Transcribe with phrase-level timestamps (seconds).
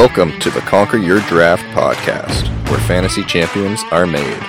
[0.00, 4.40] Welcome to the Conquer Your Draft podcast, where fantasy champions are made.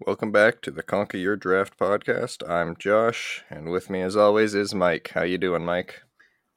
[0.00, 2.42] Welcome back to the Conquer Your Draft podcast.
[2.48, 5.10] I'm Josh, and with me, as always, is Mike.
[5.12, 6.00] How you doing, Mike?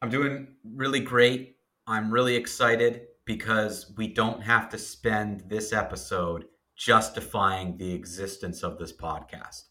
[0.01, 1.57] I'm doing really great.
[1.85, 6.45] I'm really excited because we don't have to spend this episode
[6.77, 9.63] justifying the existence of this podcast,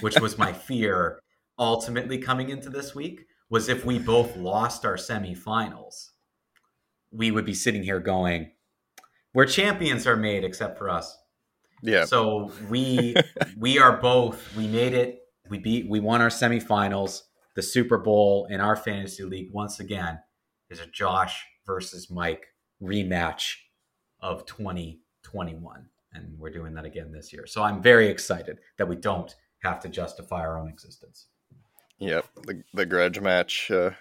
[0.00, 1.20] which was my fear
[1.58, 6.08] ultimately coming into this week was if we both lost our semifinals,
[7.10, 8.50] we would be sitting here going,
[9.32, 11.16] where champions are made except for us.
[11.82, 12.04] Yeah.
[12.04, 13.14] So we
[13.58, 15.18] we are both we made it.
[15.50, 17.22] We beat we won our semifinals.
[17.54, 20.20] The Super Bowl in our fantasy league once again
[20.70, 22.46] is a Josh versus Mike
[22.82, 23.56] rematch
[24.20, 27.46] of 2021 and we're doing that again this year.
[27.46, 31.26] So I'm very excited that we don't have to justify our own existence.
[31.98, 32.26] Yep.
[32.46, 33.92] The the grudge match uh,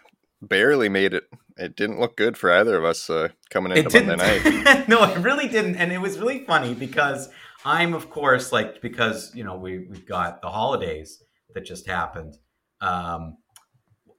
[0.41, 1.25] barely made it.
[1.57, 4.87] It didn't look good for either of us uh, coming into Monday night.
[4.87, 7.29] no, it really didn't, and it was really funny because
[7.63, 12.37] I'm, of course, like because you know we we've got the holidays that just happened.
[12.79, 13.37] Um,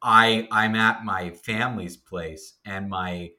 [0.00, 3.30] I I'm at my family's place, and my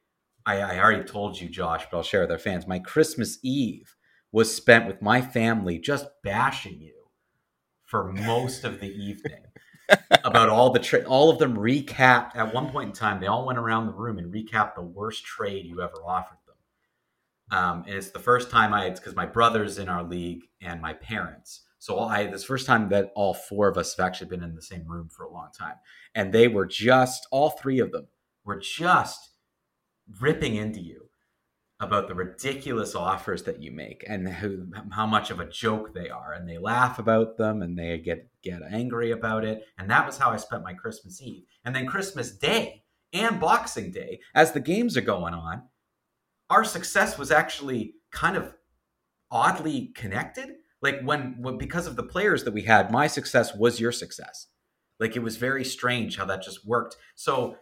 [0.46, 2.68] I, I already told you, Josh, but I'll share with our fans.
[2.68, 3.96] My Christmas Eve
[4.34, 6.96] was spent with my family just bashing you
[7.86, 9.44] for most of the evening
[10.26, 13.22] about all the all of them recapped at one point in time.
[13.22, 17.58] They all went around the room and recapped the worst trade you ever offered them.
[17.58, 20.82] Um, and it's the first time I it's because my brothers in our league and
[20.82, 21.62] my parents.
[21.78, 24.62] So I this first time that all four of us have actually been in the
[24.62, 25.76] same room for a long time,
[26.16, 28.08] and they were just all three of them
[28.44, 29.30] were just
[30.20, 31.10] ripping into you
[31.84, 36.10] about the ridiculous offers that you make and who, how much of a joke they
[36.10, 36.34] are.
[36.34, 39.66] And they laugh about them and they get get angry about it.
[39.78, 41.44] And that was how I spent my Christmas Eve.
[41.64, 42.84] And then Christmas Day
[43.14, 45.64] and Boxing Day as the games are going on
[46.54, 48.54] our success was actually kind of
[49.32, 50.50] oddly connected.
[50.82, 54.48] Like when, when because of the players that we had my success was your success.
[55.00, 56.98] Like it was very strange how that just worked.
[57.16, 57.56] So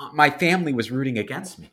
[0.00, 1.70] uh, my family was rooting against me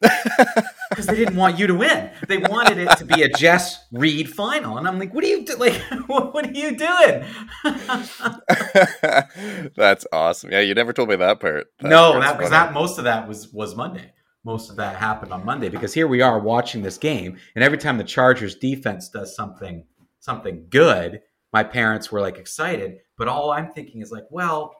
[0.00, 2.10] because they didn't want you to win.
[2.26, 5.44] They wanted it to be a Jess Reed final, and I'm like, "What are you
[5.44, 5.74] do- like?
[6.06, 7.24] What are you doing?"
[9.76, 10.50] That's awesome.
[10.52, 11.66] Yeah, you never told me that part.
[11.80, 12.48] That no, that funny.
[12.48, 14.12] that most of that was was Monday.
[14.42, 17.78] Most of that happened on Monday because here we are watching this game, and every
[17.78, 19.84] time the Chargers defense does something
[20.18, 21.20] something good,
[21.52, 22.98] my parents were like excited.
[23.18, 24.74] But all I'm thinking is like, well,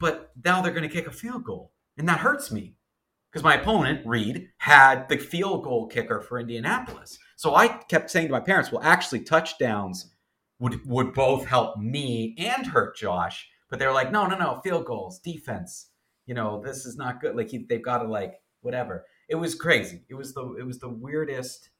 [0.00, 2.74] but now they're going to kick a field goal, and that hurts me
[3.34, 7.18] because my opponent Reed had the field goal kicker for Indianapolis.
[7.34, 10.14] So I kept saying to my parents, well, actually, touchdowns
[10.60, 13.48] would would both help me and hurt Josh.
[13.68, 15.88] But they're like, no, no, no, field goals, defense.
[16.26, 17.34] You know, this is not good.
[17.34, 19.04] Like he, they've got to like whatever.
[19.28, 20.04] It was crazy.
[20.08, 21.70] It was the it was the weirdest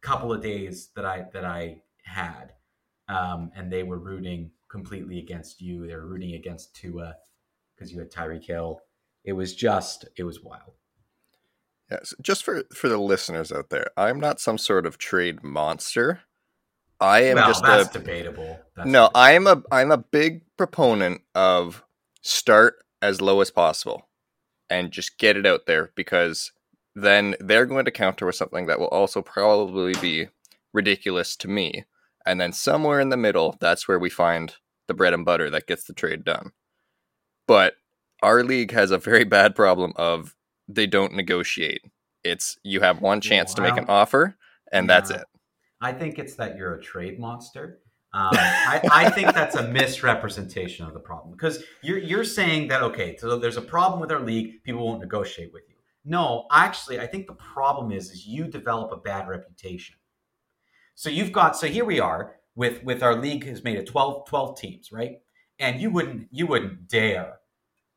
[0.00, 2.52] couple of days that I that I had,
[3.08, 5.88] um, and they were rooting completely against you.
[5.88, 7.16] They were rooting against Tua
[7.74, 8.80] because you had Tyreek Hill.
[9.24, 10.74] It was just it was wild.
[11.90, 16.20] Yes, just for for the listeners out there, I'm not some sort of trade monster.
[17.00, 18.58] I am well, just that's a debatable.
[18.74, 19.08] That's no.
[19.08, 19.20] debatable.
[19.20, 21.84] I'm a I'm a big proponent of
[22.22, 24.08] start as low as possible,
[24.70, 26.52] and just get it out there because
[26.94, 30.28] then they're going to counter with something that will also probably be
[30.72, 31.84] ridiculous to me,
[32.24, 34.56] and then somewhere in the middle, that's where we find
[34.86, 36.52] the bread and butter that gets the trade done.
[37.46, 37.74] But
[38.22, 40.34] our league has a very bad problem of
[40.68, 41.82] they don't negotiate.
[42.22, 44.36] It's you have one chance to make an offer,
[44.72, 45.24] and that's it.
[45.80, 47.80] I think it's that you're a trade monster.
[48.14, 52.82] Um, I, I think that's a misrepresentation of the problem because you're you're saying that
[52.82, 55.74] okay, so there's a problem with our league, people won't negotiate with you.
[56.04, 59.96] No, actually, I think the problem is is you develop a bad reputation.
[60.94, 64.26] So you've got so here we are with with our league has made it 12,
[64.26, 65.16] 12 teams, right?
[65.58, 67.38] And you wouldn't you wouldn't dare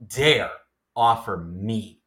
[0.06, 0.52] dare
[0.96, 2.02] offer me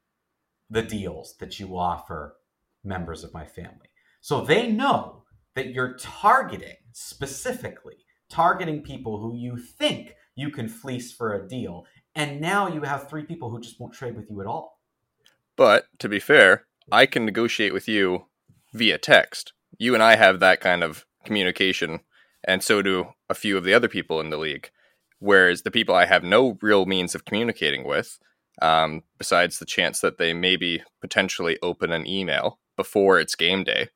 [0.70, 2.36] the deals that you offer
[2.84, 3.90] members of my family.
[4.20, 5.24] So they know
[5.54, 7.96] that you're targeting specifically
[8.30, 11.84] targeting people who you think you can fleece for a deal.
[12.14, 14.80] And now you have three people who just won't trade with you at all.
[15.56, 18.26] But to be fair, I can negotiate with you
[18.72, 19.52] via text.
[19.78, 22.00] You and I have that kind of communication,
[22.44, 24.70] and so do a few of the other people in the league.
[25.18, 28.18] Whereas the people I have no real means of communicating with,
[28.60, 33.88] um, besides the chance that they maybe potentially open an email before it's game day,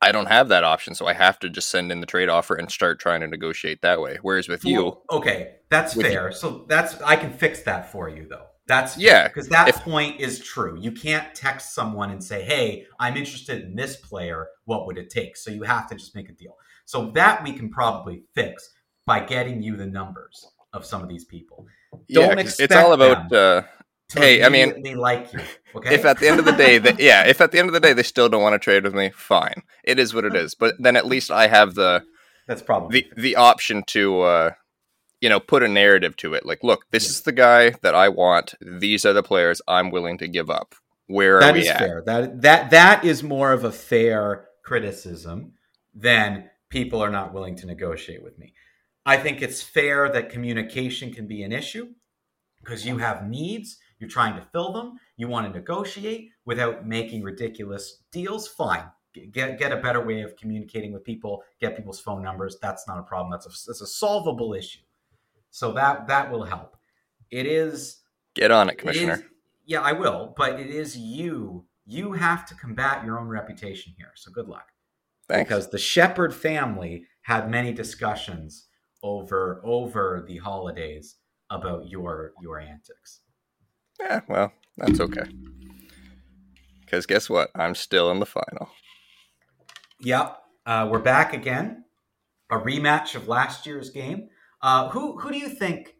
[0.00, 2.54] I don't have that option, so I have to just send in the trade offer
[2.54, 4.18] and start trying to negotiate that way.
[4.20, 6.30] Whereas with you, okay, that's fair.
[6.30, 8.46] So that's I can fix that for you though.
[8.66, 10.78] That's Yeah, because that if- point is true.
[10.80, 14.48] You can't text someone and say, "Hey, I'm interested in this player.
[14.64, 16.56] What would it take?" So you have to just make a deal.
[16.86, 18.70] So that we can probably fix
[19.06, 21.66] by getting you the numbers of some of these people.
[22.10, 23.32] Don't it's expect it's all about.
[23.32, 23.62] Uh,
[24.12, 25.40] Hey, I mean, immediately like you.
[25.74, 25.94] Okay.
[25.94, 27.80] If at the end of the day, they, yeah, if at the end of the
[27.80, 29.62] day they still don't want to trade with me, fine.
[29.82, 30.54] It is what it is.
[30.54, 32.04] But then at least I have the
[32.46, 34.50] that's probably the the option to uh
[35.20, 38.10] you know put a narrative to it like look this is the guy that i
[38.10, 40.74] want these are the players i'm willing to give up
[41.06, 42.02] where are we is at fair.
[42.04, 45.52] That that that is more of a fair criticism
[45.94, 48.54] than people are not willing to negotiate with me.
[49.06, 51.88] I think it's fair that communication can be an issue
[52.62, 57.22] because you have needs, you're trying to fill them, you want to negotiate without making
[57.22, 58.48] ridiculous deals.
[58.48, 58.84] Fine.
[59.32, 62.58] Get get a better way of communicating with people, get people's phone numbers.
[62.60, 63.30] That's not a problem.
[63.30, 64.80] That's a that's a solvable issue.
[65.50, 66.76] So that that will help.
[67.30, 68.00] It is
[68.34, 69.22] get on it it commissioner is-
[69.66, 71.64] yeah, I will, but it is you.
[71.86, 74.12] You have to combat your own reputation here.
[74.14, 74.68] So good luck.
[75.28, 78.66] thanks Because the Shepherd family had many discussions
[79.02, 81.16] over over the holidays
[81.50, 83.20] about your your antics.
[84.00, 85.24] Yeah well that's okay
[86.80, 88.68] because guess what i'm still in the final
[90.04, 90.38] Yep.
[90.66, 91.84] Uh, we're back again.
[92.50, 94.28] A rematch of last year's game.
[94.60, 95.94] Uh, who who do you think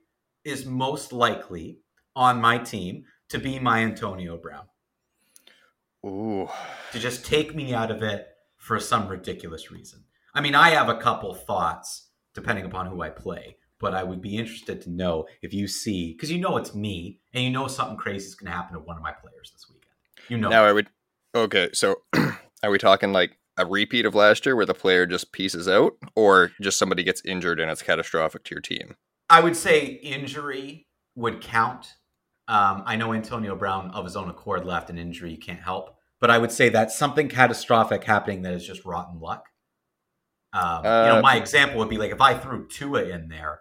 [0.44, 1.78] is most likely
[2.14, 4.66] on my team to be my Antonio Brown?
[6.04, 6.48] ooh
[6.92, 8.26] to just take me out of it
[8.58, 10.04] for some ridiculous reason.
[10.34, 14.20] I mean, I have a couple thoughts depending upon who I play, but I would
[14.20, 17.66] be interested to know if you see because you know it's me and you know
[17.68, 19.90] something crazy is going to happen to one of my players this weekend.
[20.28, 20.88] You know, now i would
[21.34, 21.96] okay so
[22.62, 25.92] are we talking like a repeat of last year where the player just pieces out
[26.16, 28.96] or just somebody gets injured and it's catastrophic to your team
[29.30, 31.94] I would say injury would count.
[32.46, 35.96] Um, I know Antonio Brown of his own accord left an injury you can't help,
[36.20, 39.48] but I would say that's something catastrophic happening that is just rotten luck.
[40.52, 43.60] Um, you know, Uh, my example would be like if I threw Tua in there,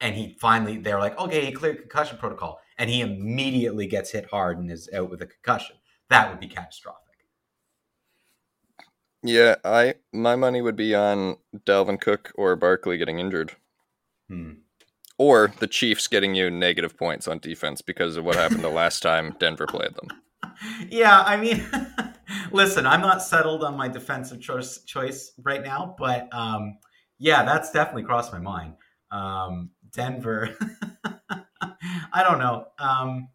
[0.00, 4.26] and he finally they're like, okay, he cleared concussion protocol, and he immediately gets hit
[4.30, 5.76] hard and is out with a concussion.
[6.10, 6.98] That would be catastrophic.
[9.22, 13.52] yeah i my money would be on dalvin cook or barkley getting injured
[14.28, 14.52] Hmm.
[15.18, 19.00] or the Chiefs getting you negative points on defense because of what happened the last
[19.02, 20.08] time Denver played them.
[20.88, 21.66] Yeah, I mean,
[22.52, 26.78] listen, I'm not settled on my defensive choice, choice right now, but um,
[27.18, 28.74] yeah, that's definitely crossed my mind.
[29.10, 30.56] Um, Denver,
[32.12, 32.66] I don't know.
[32.78, 33.28] Um,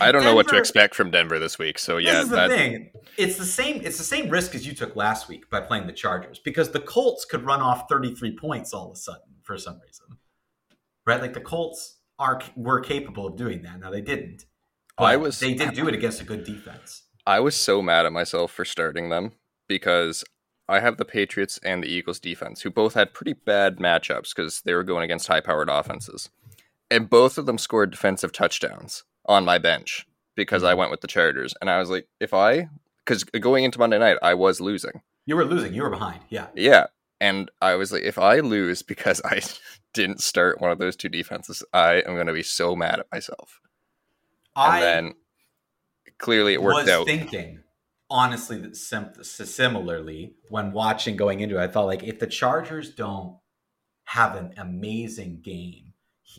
[0.00, 2.36] I don't know what to expect from Denver this week, so yeah, this is the
[2.36, 2.90] that, thing.
[3.16, 3.80] It's the same.
[3.84, 6.80] It's the same risk as you took last week by playing the Chargers because the
[6.80, 10.18] Colts could run off 33 points all of a sudden for some reason,
[11.06, 11.20] right?
[11.20, 13.80] Like the Colts are were capable of doing that.
[13.80, 14.44] Now they didn't.
[14.98, 17.02] I was- They did do it against a good defense.
[17.26, 19.32] I was so mad at myself for starting them
[19.68, 20.24] because
[20.68, 24.62] I have the Patriots and the Eagles defense, who both had pretty bad matchups because
[24.62, 26.30] they were going against high-powered offenses,
[26.90, 30.78] and both of them scored defensive touchdowns on my bench because I mm-hmm.
[30.78, 32.68] went with the Chargers, and I was like, if I
[33.06, 35.02] because going into Monday night I was losing.
[35.26, 35.74] You were losing.
[35.74, 36.20] You were behind.
[36.28, 36.48] Yeah.
[36.54, 36.86] Yeah.
[37.20, 39.42] And I was like, if I lose because I
[39.94, 43.06] didn't start one of those two defenses, I am going to be so mad at
[43.10, 43.60] myself.
[44.54, 45.14] And I then
[46.18, 47.06] clearly it worked was out.
[47.06, 47.60] thinking,
[48.10, 52.94] honestly, that sim- similarly when watching going into it, I thought like if the Chargers
[52.94, 53.38] don't
[54.04, 55.85] have an amazing game,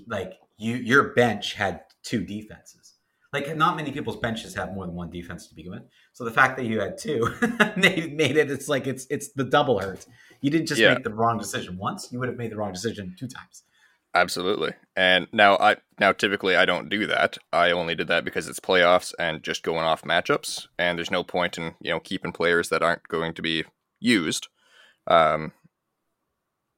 [0.07, 2.93] like you, your bench had two defenses.
[3.33, 5.83] Like not many people's benches have more than one defense to begin with.
[6.13, 7.27] So the fact that you had two
[7.77, 8.49] made, made it.
[8.49, 10.05] It's like it's it's the double hurt.
[10.41, 10.93] You didn't just Yeah.
[10.93, 13.63] make the wrong decision once; you would have made the wrong decision two times.
[14.15, 14.73] Absolutely.
[14.95, 17.37] And now I now typically I don't do that.
[17.53, 21.23] I only did that because it's playoffs and just going off matchups and there's no
[21.23, 23.65] point in, you know, keeping players that aren't going to be
[23.99, 24.47] used.
[25.05, 25.51] Um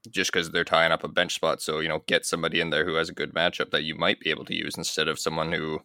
[0.09, 1.61] just because they're tying up a bench spot.
[1.61, 4.19] So, you know, get somebody in there who has a good matchup that you might
[4.19, 5.81] be able to use instead of someone who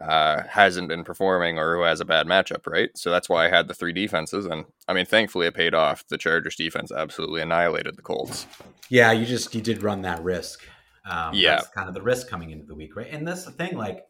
[0.00, 2.90] uh, hasn't been performing or who has a bad matchup, right?
[2.96, 4.44] So that's why I had the three defenses.
[4.46, 6.04] And I mean, thankfully it paid off.
[6.08, 8.46] The Chargers defense absolutely annihilated the Colts.
[8.88, 10.66] Yeah, you just you did run that risk.
[11.08, 11.56] Um, Yeah.
[11.56, 13.08] that's kind of the risk coming into the week, right?
[13.10, 14.04] And that's the thing, like,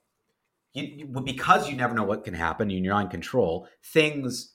[0.73, 3.69] you, you because you never know what can happen, and you're on control.
[3.93, 4.55] Things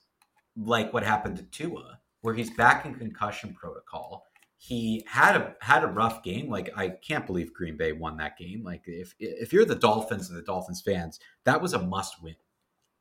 [0.56, 4.24] like what happened to Tua, where he's back in concussion protocol.
[4.62, 6.50] He had a had a rough game.
[6.50, 8.62] Like I can't believe Green Bay won that game.
[8.62, 12.34] Like if if you're the Dolphins and the Dolphins fans, that was a must win.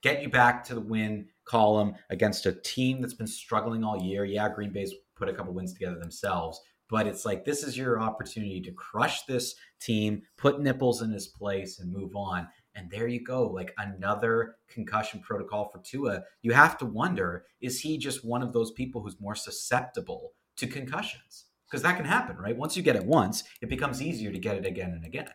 [0.02, 4.24] Get you back to the win column against a team that's been struggling all year.
[4.24, 8.00] Yeah, Green Bay's put a couple wins together themselves, but it's like this is your
[8.00, 12.48] opportunity to crush this team, put nipples in his place, and move on.
[12.74, 16.24] And there you go, like another concussion protocol for Tua.
[16.42, 20.68] You have to wonder is he just one of those people who's more susceptible to
[20.68, 21.49] concussions?
[21.70, 22.58] Because that can happen, right?
[22.58, 25.30] Once you get it once, it becomes easier to get it again and again.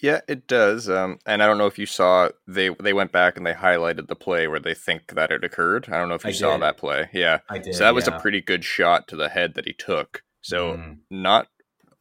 [0.00, 0.88] Yeah, it does.
[0.88, 4.06] Um, and I don't know if you saw they they went back and they highlighted
[4.06, 5.88] the play where they think that it occurred.
[5.90, 6.62] I don't know if you I saw did.
[6.62, 7.10] that play.
[7.12, 7.74] Yeah, I did.
[7.74, 8.16] so that was yeah.
[8.16, 10.22] a pretty good shot to the head that he took.
[10.40, 10.98] So Mm.
[11.10, 11.48] not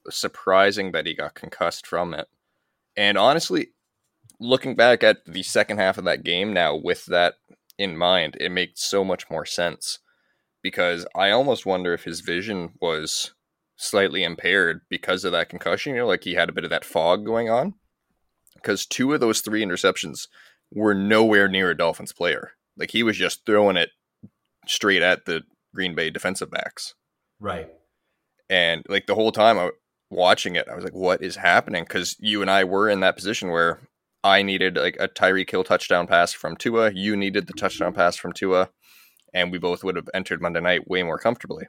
[0.10, 2.27] surprising that he got concussed from it.
[2.96, 3.69] And honestly,
[4.39, 7.36] looking back at the second half of that game now with that
[7.79, 10.00] in mind, it makes so much more sense
[10.67, 13.33] because I almost wonder if his vision was
[13.77, 15.93] slightly impaired because of that concussion.
[15.93, 17.75] You know, like he had a bit of that fog going on.
[18.53, 20.27] Because two of those three interceptions
[20.74, 22.51] were nowhere near a Dolphins player.
[22.75, 23.91] Like he was just throwing it
[24.65, 25.43] straight at the
[25.74, 26.95] Green Bay defensive backs
[27.39, 27.69] right.
[28.50, 29.69] and like the whole time I
[30.09, 33.15] watching it, I was like, "What is happening?" Because you and I were in that
[33.15, 33.79] position where
[34.24, 38.15] I needed like a Tyreek Hill touchdown pass from Tua, you needed the touchdown pass
[38.17, 38.69] from Tua,
[39.38, 41.67] and we both would have entered Monday night way more comfortably.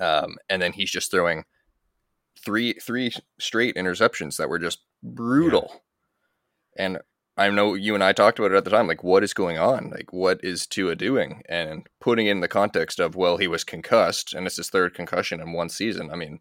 [0.00, 1.44] Um, and then he's just throwing
[2.44, 5.82] three three straight interceptions that were just brutal.
[6.76, 6.98] And
[7.36, 8.88] I know you and I talked about it at the time.
[8.88, 9.90] Like, what is going on?
[9.90, 11.42] Like, what is Tua doing?
[11.48, 15.40] And putting in the context of, well, he was concussed, and it's his third concussion
[15.40, 16.10] in one season.
[16.10, 16.40] I mean,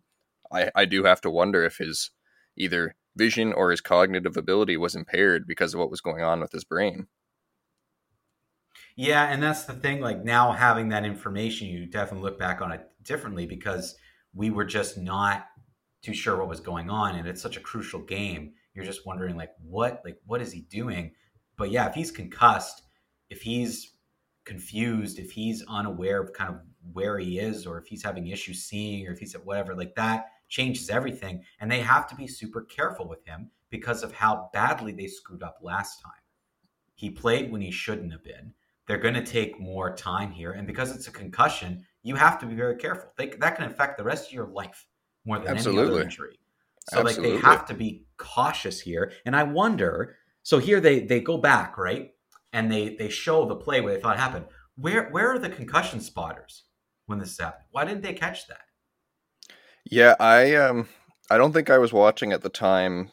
[0.51, 2.09] I I do have to wonder if his
[2.57, 6.51] either vision or his cognitive ability was impaired because of what was going on with
[6.51, 7.07] his brain.
[8.95, 9.99] Yeah, and that's the thing.
[9.99, 13.95] Like now having that information, you definitely look back on it differently because
[14.33, 15.45] we were just not
[16.01, 18.53] too sure what was going on, and it's such a crucial game.
[18.73, 21.13] You're just wondering, like, what, like, what is he doing?
[21.57, 22.83] But yeah, if he's concussed,
[23.29, 23.93] if he's
[24.45, 26.61] confused, if he's unaware of kind of
[26.93, 29.95] where he is, or if he's having issues seeing, or if he's at whatever, like
[29.95, 31.43] that changes everything.
[31.59, 35.41] And they have to be super careful with him because of how badly they screwed
[35.41, 36.11] up last time.
[36.93, 38.53] He played when he shouldn't have been
[38.87, 42.45] they're going to take more time here and because it's a concussion you have to
[42.45, 43.09] be very careful.
[43.17, 44.85] They, that can affect the rest of your life
[45.25, 46.37] more than any other injury.
[46.89, 50.15] So like they have to be cautious here and i wonder
[50.45, 52.11] so here they they go back right?
[52.53, 54.45] And they they show the play where they thought it happened.
[54.77, 56.63] Where where are the concussion spotters
[57.07, 57.65] when this happened?
[57.71, 58.61] why didn't they catch that?
[59.83, 60.87] Yeah, I um
[61.29, 63.11] I don't think I was watching at the time.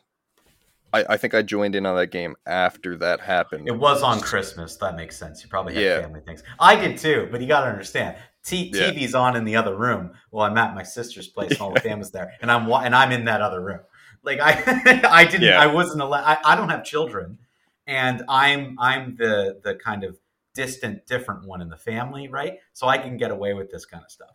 [0.93, 3.67] I, I think I joined in on that game after that happened.
[3.69, 6.01] it was on christmas that makes sense you probably had Yeah.
[6.03, 8.91] family things i did too but you got to understand T- Yeah.
[8.91, 11.81] tv's on in the other room while i'm at my sister's place and all the
[11.81, 13.81] family's there and i'm and i'm in that other room
[14.23, 14.53] like i
[15.11, 15.61] i didn't Yeah.
[15.61, 17.39] i wasn't allowed I, I don't have children
[17.87, 20.19] and i'm i'm the the kind of
[20.55, 24.05] distant different one in the family right so i can get away with this kind
[24.05, 24.35] of stuff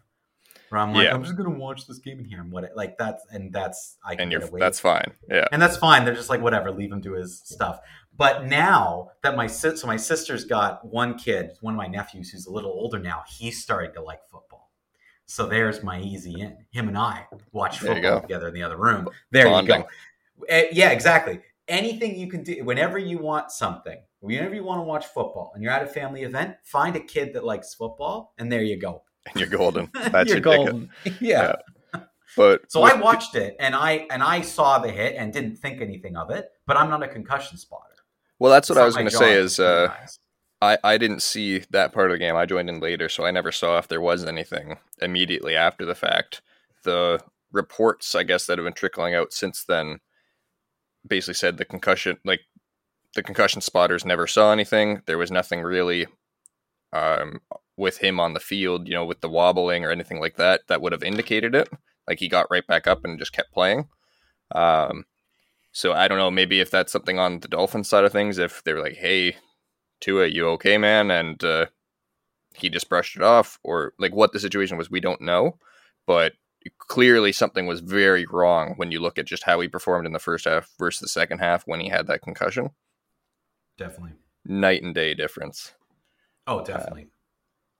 [0.69, 1.13] where i'm like Yeah.
[1.13, 3.97] i'm just gonna watch this game in here and what it, like that's and that's
[4.05, 5.11] i can and you're that's fine.
[5.29, 5.47] Yeah.
[5.51, 6.05] and that's fine.
[6.05, 7.79] They're just like whatever, leave him do his stuff.
[8.15, 12.31] But now that my sis, so my sister's got one kid, one of my nephews
[12.31, 13.23] who's a little older now.
[13.29, 14.71] He's starting to like football.
[15.27, 16.57] So there's my easy in.
[16.71, 19.07] Him and I watch There football together in the other room.
[19.31, 19.75] There Bonding.
[19.77, 20.45] you go.
[20.49, 21.41] Eh, yeah, exactly.
[21.67, 25.61] Anything you can do whenever you want something, whenever you want to watch football, and
[25.61, 29.03] you're at a family event, find a kid that likes football, and there you go.
[29.33, 29.89] And you're golden.
[29.93, 30.65] That's you're your ticket.
[30.71, 30.89] golden.
[31.21, 31.53] yeah.
[32.35, 35.55] But So with- I watched it and I and I saw the hit and didn't
[35.57, 37.83] think anything of it, but I'm not a concussion spotter.
[38.39, 39.93] well, that's what It's I was going to say is uh.
[40.61, 42.35] I I didn't see that part of the game.
[42.35, 45.93] I joined in later, so I never saw if there was anything immediately after the
[45.93, 46.41] fact.
[46.83, 47.19] The
[47.51, 49.99] reports, I guess, that have been trickling out since then,
[51.07, 52.41] basically said the concussion, like
[53.13, 55.01] the concussion spotters, never saw anything.
[55.05, 56.07] There was nothing really
[56.91, 57.39] um,
[57.77, 60.81] with him on the field, you know, with the wobbling or anything like that, that
[60.81, 61.69] would have indicated it.
[62.07, 63.87] Like he got right back up and just kept playing.
[64.53, 65.05] Um,
[65.71, 68.63] so I don't know, maybe if that's something on the Dolphins side of things, if
[68.63, 69.35] they were like, "Hey,
[70.01, 71.67] Tua, you okay, man?" and uh,
[72.55, 75.57] he just brushed it off, or like what the situation was, we don't know.
[76.07, 76.33] But
[76.79, 80.19] clearly, something was very wrong when you look at just how he performed in the
[80.19, 82.71] first half versus the second half when he had that concussion.
[83.77, 84.13] definitely.
[84.45, 85.73] Night and day difference.
[86.47, 87.09] Oh, definitely.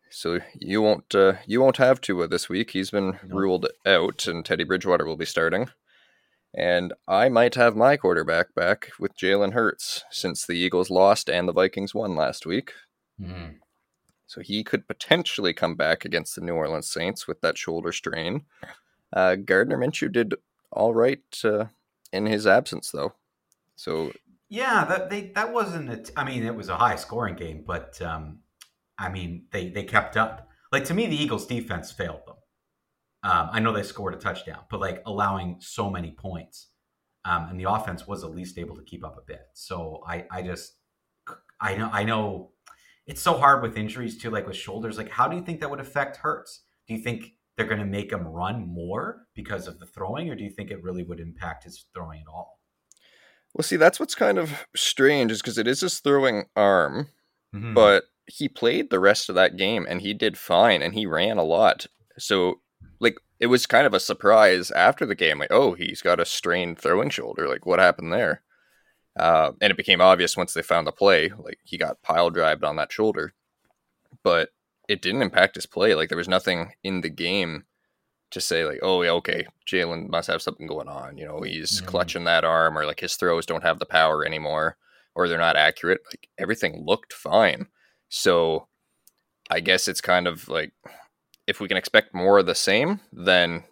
[0.10, 2.72] So you won't uh, you won't have Tua this week.
[2.72, 3.36] He's been No.
[3.36, 5.70] ruled out, and Teddy Bridgewater will be starting.
[6.56, 11.48] And I might have my quarterback back with Jalen Hurts since the Eagles lost and
[11.48, 12.72] the Vikings won last week.
[13.22, 13.60] Mhm.
[14.28, 18.46] So he could potentially come back against the New Orleans Saints with that shoulder strain.
[19.14, 20.36] Uh, Gardner Minshew did
[20.72, 21.66] all right uh,
[22.12, 23.14] in his absence, though.
[23.76, 24.12] So
[24.50, 25.90] Yeah, that they that wasn't.
[25.90, 28.40] A t- I mean, it was a high scoring game, but um,
[29.00, 30.50] I mean, they they kept up.
[30.72, 32.36] Like to me, the Eagles' defense failed them.
[33.24, 36.70] Um, I know they scored a touchdown, but like allowing so many points,
[37.26, 39.42] um, and the offense was at least able to keep up a bit.
[39.54, 40.78] So I I just
[41.60, 42.52] I know I know
[43.06, 44.98] it's so hard with injuries too, like with shoulders.
[44.98, 46.64] Like, how do you think that would affect Hurts?
[46.88, 50.36] Do you think they're going to make him run more because of the throwing, or
[50.36, 52.60] do you think it really would impact his throwing at all?
[53.54, 57.08] Well, see, that's what's kind of strange, is because it is his throwing arm,
[57.56, 57.74] Mhm.
[57.74, 61.38] but he played the rest of that game and he did fine and he ran
[61.38, 61.88] a lot.
[62.18, 62.62] So,
[63.00, 65.40] like, it was kind of a surprise after the game.
[65.40, 67.48] Like, oh, he's got a strained throwing shoulder.
[67.48, 68.42] Like, what happened there?
[69.18, 71.30] Uh, and it became obvious once they found the play.
[71.30, 73.34] Like, he got pile drived on that shoulder,
[74.24, 74.50] but
[74.90, 75.96] it didn't impact his play.
[75.96, 77.66] Like, there was nothing in the game
[78.32, 81.18] to say, like, oh, yeah, okay, Jalen must have something going on.
[81.18, 81.86] You know, he's Mhm.
[81.88, 84.78] clutching that arm or like his throws don't have the power anymore
[85.16, 86.02] or they're not accurate.
[86.12, 87.68] Like, everything looked fine.
[88.10, 88.68] So
[89.50, 90.72] I guess it's kind of like
[91.48, 93.64] if we can expect more of the same, then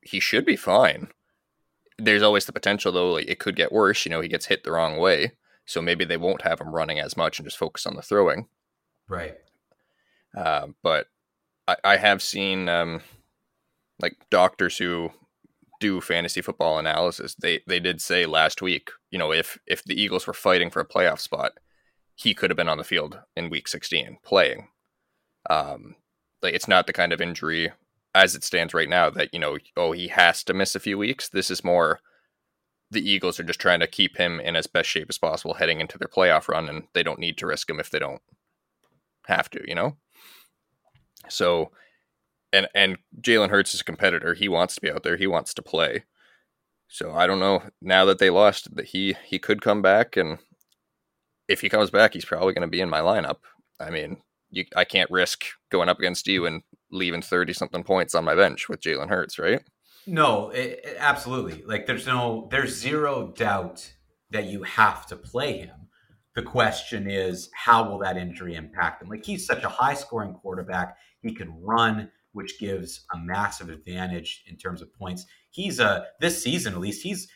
[0.00, 1.08] he should be fine.
[1.98, 4.04] There's always the potential though, like it could get worse.
[4.04, 5.32] You know, he gets hit the wrong way.
[5.64, 8.48] So maybe they won't have him running as much and just focus on the throwing.
[9.08, 9.36] Right.
[10.36, 11.06] Uh, but
[11.68, 13.02] I, I have seen um,
[14.00, 15.10] like doctors who
[15.78, 17.34] do fantasy football analysis.
[17.36, 20.80] They they did say last week, you know, if if the Eagles were fighting for
[20.80, 21.52] a playoff spot,
[22.22, 24.68] he could have been on the field in Week 16 playing.
[25.50, 25.96] Um,
[26.42, 27.72] like it's not the kind of injury
[28.14, 30.98] as it stands right now that you know, oh, he has to miss a few
[30.98, 31.28] weeks.
[31.28, 32.00] This is more
[32.90, 35.80] the Eagles are just trying to keep him in as best shape as possible heading
[35.80, 38.20] into their playoff run, and they don't need to risk him if they don't
[39.26, 39.96] have to, you know.
[41.28, 41.70] So,
[42.52, 44.34] and and Jalen Hurts is a competitor.
[44.34, 45.16] He wants to be out there.
[45.16, 46.04] He wants to play.
[46.88, 47.62] So I don't know.
[47.80, 50.38] Now that they lost, that he he could come back, and
[51.48, 53.38] if he comes back, he's probably going to be in my lineup.
[53.80, 54.18] I mean,
[54.50, 58.34] you, I can't risk going up against you and leaving thirty something points on my
[58.34, 59.62] bench with Jalen Hurts, right?
[60.06, 61.62] No, it, it- absolutely.
[61.64, 63.92] Like there's no there's zero doubt
[64.30, 65.88] that you have to play him.
[66.34, 69.08] The question is how will that injury impact him?
[69.08, 70.96] Like he's such a high scoring quarterback.
[71.22, 75.26] He can run, which gives a massive advantage in terms of points.
[75.50, 77.28] He's a this season at least he's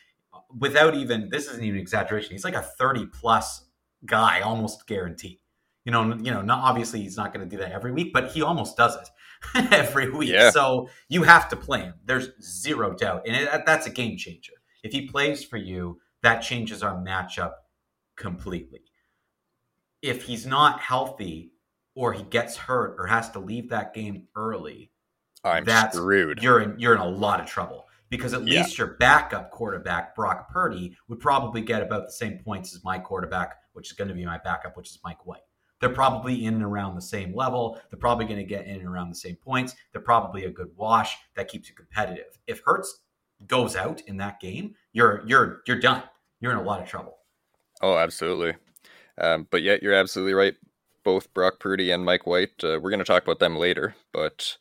[0.59, 2.31] without even this isn't even exaggeration.
[2.31, 3.66] He's like a 30 plus
[4.05, 5.39] guy almost guaranteed.
[5.85, 8.31] You know, you know, not obviously he's not going to do that every week, but
[8.31, 9.09] he almost does it
[9.73, 10.29] every week.
[10.31, 10.49] Yeah.
[10.51, 11.93] So you have to play him.
[12.05, 14.53] There's zero doubt, and it, that's a game changer.
[14.83, 17.53] If he plays for you, that changes our matchup
[18.17, 18.81] completely.
[20.01, 21.53] If he's not healthy,
[21.95, 24.91] or he gets hurt, or has to leave that game early,
[25.43, 26.43] I'm That's- screwed.
[26.43, 28.61] you're in you're in a lot of trouble because at Yeah.
[28.61, 32.99] least your backup quarterback Brock Purdy would probably get about the same points as my
[32.99, 35.41] quarterback, which is going to be my backup, which is Mike White.
[35.79, 37.79] They're probably in and around the same level.
[37.91, 39.75] They're probably going to get in and around the same points.
[39.93, 42.39] They're probably a good wash that keeps you competitive.
[42.47, 43.03] If Hurts
[43.45, 46.01] goes out in that game, you're you're you're done.
[46.41, 47.17] You're in a lot of trouble.
[47.83, 48.55] Oh, absolutely.
[49.19, 50.55] Um, but yet, you're absolutely right.
[51.03, 52.63] Both Brock Purdy and Mike White.
[52.63, 54.57] Uh, we're going to talk about them later, but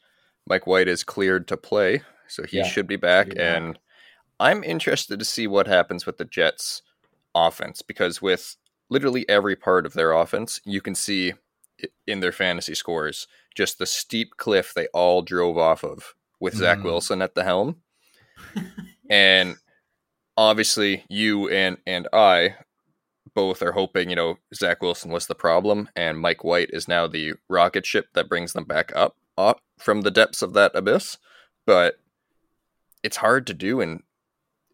[0.47, 3.31] Mike White is cleared to play, so he Yeah, should be back.
[3.31, 3.43] be back.
[3.43, 3.79] And
[4.39, 6.83] I'm interested to see what happens with the Jets'
[7.35, 8.57] offense because with
[8.89, 11.35] literally every part of their offense, you can see
[12.07, 16.79] in their fantasy scores just the steep cliff they all drove off of with Zach
[16.79, 16.85] Mhm.
[16.85, 17.83] Wilson at the helm.
[19.11, 19.57] and
[20.37, 22.57] obviously, you and and I
[23.35, 27.07] both are hoping, you know, Zach Wilson was the problem, and Mike White is now
[27.07, 31.19] the rocket ship that brings them back up, up from the depths of that abyss.
[31.67, 31.99] But
[33.03, 34.03] it's hard to do in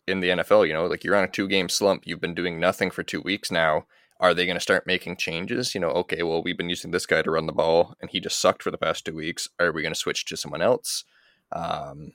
[0.07, 0.67] in the NFL.
[0.67, 2.03] You know, like you're on a two game slump.
[2.07, 3.87] You've been doing nothing for two weeks now.
[4.23, 5.75] Are they going to start making changes?
[5.75, 8.21] You know, okay, well, we've been using this guy to run the ball, and he
[8.21, 9.49] just sucked for the past two weeks.
[9.59, 11.05] Are we going to switch to someone else?
[11.51, 12.13] Um,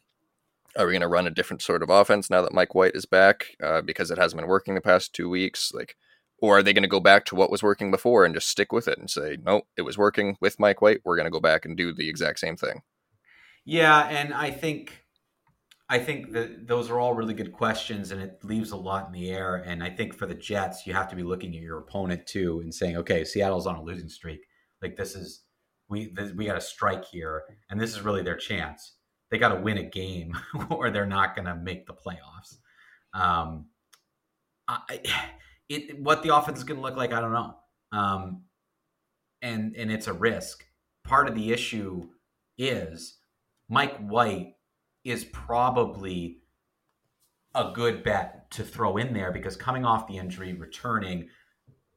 [0.77, 3.05] are we going to run a different sort of offense now that Mike White is
[3.05, 5.73] back uh, because it hasn't been working the past two weeks?
[5.73, 5.97] Like,
[6.39, 8.71] or are they going to go back to what was working before and just stick
[8.71, 11.01] with it and say, no, it was working with Mike White.
[11.03, 12.83] We're going to go back and do the exact same thing.
[13.65, 15.06] Yeah, and I think
[15.89, 19.13] I think that those are all really good questions, and it leaves a lot in
[19.13, 19.63] the air.
[19.65, 22.59] And I think for the Jets, you have to be looking at your opponent too
[22.59, 24.41] and saying, okay, Seattle's on a losing streak.
[24.81, 25.43] Like this is
[25.89, 28.95] we this, we got a strike here, and this is really their chance.
[29.31, 30.37] They got to win a game,
[30.69, 32.57] or they're not going to make the playoffs.
[33.13, 33.67] Um,
[34.67, 34.99] I,
[35.69, 37.55] it what the offense is going to look like, I don't know.
[37.93, 38.43] Um,
[39.41, 40.65] and and it's a risk.
[41.05, 42.09] Part of the issue
[42.57, 43.19] is
[43.69, 44.56] Mike White
[45.07, 46.39] is probably
[47.55, 51.29] a good bet to throw in there because coming off the injury, returning,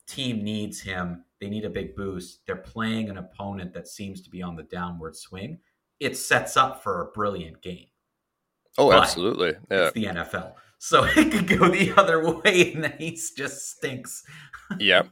[0.07, 1.25] team needs him.
[1.41, 2.47] they need a big boost.
[2.47, 5.59] They're playing an opponent that seems to be on the downward swing.
[5.99, 7.87] It sets up for a brilliant game.
[8.79, 9.55] Oh, But absolutely.
[9.71, 9.87] Yeah.
[9.87, 10.55] It's the NFL.
[10.79, 14.23] So it could go the other way and then he just stinks.
[14.79, 15.09] yep.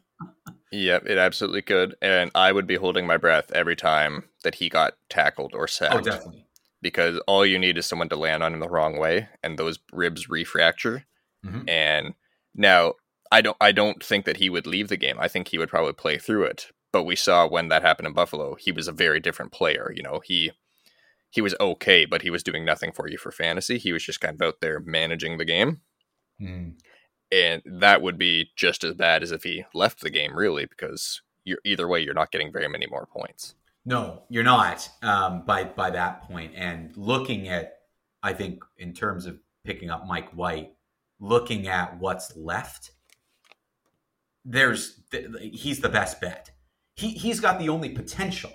[0.70, 1.94] Yep, it absolutely could.
[2.02, 5.94] And I would be holding my breath every time that he got tackled or sacked.
[5.94, 6.46] Oh, definitely.
[6.80, 9.78] Because all you need is someone to land on in the wrong way and those
[9.92, 11.04] ribs refracture.
[11.44, 11.68] Mhm.
[11.68, 12.14] And
[12.54, 12.94] now
[13.32, 15.16] I don't I don't think that he would leave the game.
[15.18, 16.68] I think he would probably play through it.
[16.92, 19.92] But we saw when that happened in Buffalo, he was a very different player.
[19.94, 20.52] You know, he
[21.30, 23.76] he was okay, but he was doing nothing for you for fantasy.
[23.78, 25.82] He was just kind of out there managing the game.
[26.40, 26.74] Mm.
[27.32, 31.20] and that would be just as bad as if he left the game really because
[31.44, 33.54] you're either way you're not getting very many more points
[33.88, 36.52] No, you're not um, by by that point.
[36.54, 37.78] And looking at,
[38.22, 40.74] I think in terms of picking up Mike White,
[41.18, 42.90] looking at what's left,
[44.44, 46.50] there's th- he's the best bet.
[46.96, 48.52] He he's got the only potential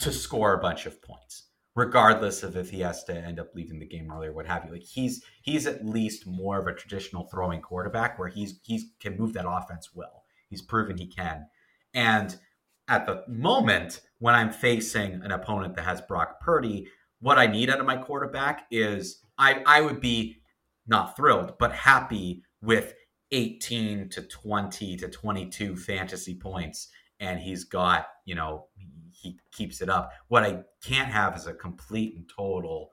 [0.00, 1.44] to score a bunch of points,
[1.76, 4.64] regardless of if he has to end up leaving the game early or what have
[4.64, 4.72] you.
[4.72, 9.16] Like he's he's at least more of a traditional throwing quarterback where he's he's can
[9.16, 10.24] move that offense well.
[10.50, 11.46] He's proven he can,
[11.94, 12.36] and
[12.88, 16.86] at the moment when I'm facing an opponent that has Brock Purdy,
[17.20, 20.36] what I need out of my quarterback is I, I would be
[20.86, 22.94] not thrilled, but happy with
[23.32, 26.88] 18 to 20 to 22 fantasy points.
[27.18, 28.66] And he's got, you know,
[29.10, 30.12] he keeps it up.
[30.28, 32.90] What I can't have is a complete and total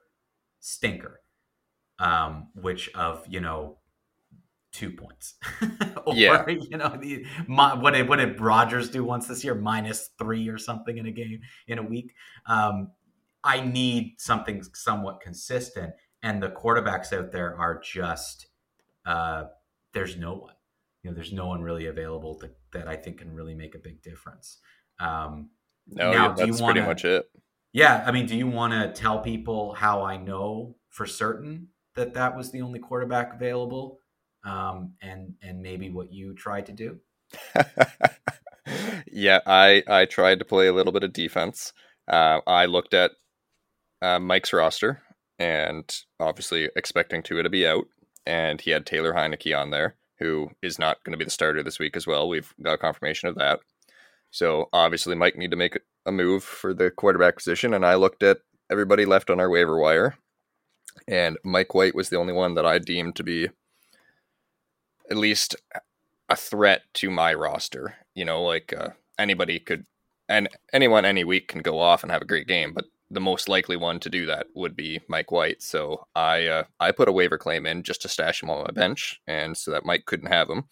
[0.60, 1.20] stinker,
[2.00, 3.78] um, which of, you know,
[4.74, 5.36] two points.
[6.06, 6.46] or, Yeah.
[6.50, 9.56] you know, the, my, what, did, what did Rodgers do once this year?
[9.56, 12.14] Minus three or something in a game in a week.
[12.48, 12.90] Um,
[13.44, 15.94] I need something somewhat consistent.
[16.22, 18.48] And the quarterbacks out there are just,
[19.06, 19.46] uh,
[19.94, 20.54] there's no one.
[21.04, 23.80] You know, there's no one really available to, that I think can really make a
[23.80, 24.58] big difference.
[25.00, 25.50] Um,
[25.88, 27.30] no Now, yeah, that's pretty wanna- much it
[27.76, 32.14] yeah, I mean, do you want to tell people how I know for certain that
[32.14, 33.98] that was the only quarterback available,
[34.44, 37.00] um, and and maybe what you tried to do?
[39.12, 41.74] yeah i i tried to play a little bit of defense.
[42.08, 43.12] Uh, i looked at
[44.02, 45.02] uh, mike's roster
[45.40, 47.86] and obviously expecting Tua to be out
[48.26, 51.64] and he had taylor heinicke on there who is not going to be the starter
[51.64, 52.30] this week as well.
[52.30, 53.60] We've got confirmation of that.
[54.32, 58.24] So obviously mike need to make a move for the quarterback position and i looked
[58.24, 60.16] at everybody left on our waiver wire
[61.08, 63.50] and mike white was the only one that i deemed to be
[65.10, 65.56] at least
[66.30, 67.96] a threat to my roster.
[68.16, 69.86] You know, like uh, anybody could,
[70.30, 73.48] and anyone any week can go off and have a great game, but the most
[73.48, 75.62] likely one to do that would be Mike White.
[75.62, 78.72] So I uh, I put a waiver claim in just to stash him on my
[78.72, 80.66] bench, and so that Mike couldn't have him.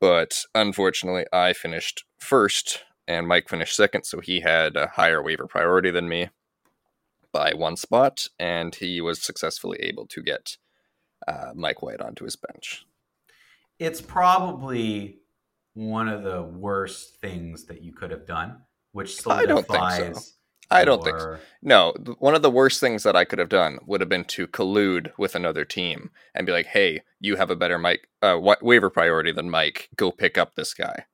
[0.00, 5.46] But unfortunately, I finished first, and Mike finished second, so he had a higher waiver
[5.46, 6.30] priority than me
[7.32, 10.56] by one spot, and he was successfully able to get
[11.26, 12.84] uh, Mike White onto his bench.
[13.82, 15.18] It's probably
[15.74, 18.58] one of the worst things that you could have done,
[18.92, 19.96] which I don't think so.
[19.96, 20.34] solidifies.
[20.70, 21.38] I don't think so.
[21.62, 24.46] No, one of the worst things that I could have done would have been to
[24.46, 28.56] collude with another team and be like, "Hey, you have a better Mike uh, wa-
[28.62, 29.90] waiver priority than Mike.
[29.96, 31.06] Go pick up this guy,"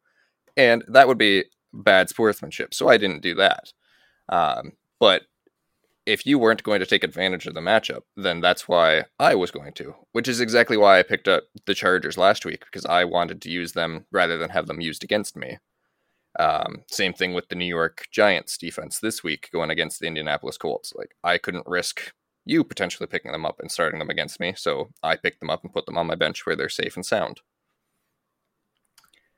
[0.57, 2.74] and that would be bad sportsmanship.
[2.74, 3.72] So I didn't do that.
[4.28, 5.22] Um, but
[6.09, 9.51] if you weren't going to take advantage of the matchup, then that's why I was
[9.51, 13.05] going to, which is exactly why I picked up the Chargers last week because I
[13.05, 15.59] wanted to use them rather than have them used against me.
[16.38, 20.57] Um, same thing with the New York Giants defense this week going against the Indianapolis
[20.57, 20.94] Colts.
[20.97, 22.12] Like I couldn't risk
[22.47, 25.62] you potentially picking them up and starting them against me, so I picked them up
[25.62, 27.42] and put them on my bench where they're safe and sound.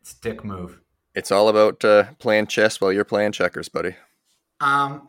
[0.02, 0.80] stick move.
[1.16, 3.96] It's all about uh, playing chess while you're playing checkers, buddy.
[4.60, 5.04] Um,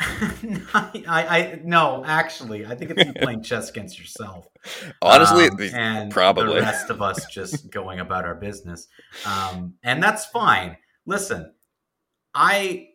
[0.73, 4.47] I, I no, actually, I think it's you playing chess against yourself.
[5.01, 6.55] Honestly, Um, and probably.
[6.55, 8.87] the rest of us just going about our business,
[9.25, 10.77] um, and that's fine.
[11.05, 11.53] Listen,
[12.33, 12.87] I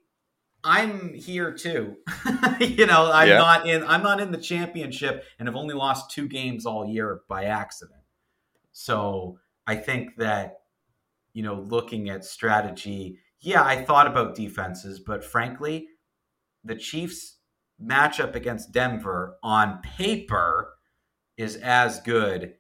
[0.64, 1.96] I'm here too.
[2.60, 3.38] you know, I'm Yeah.
[3.38, 7.20] not in I'm not in the championship, and have only lost two games all year
[7.28, 8.00] by accident.
[8.72, 10.60] So I think that
[11.34, 15.88] you know, looking at strategy, yeah, I thought about defenses, but frankly,
[16.66, 17.38] the Chiefs
[17.82, 20.74] matchup against Denver on paper
[21.36, 22.54] is as good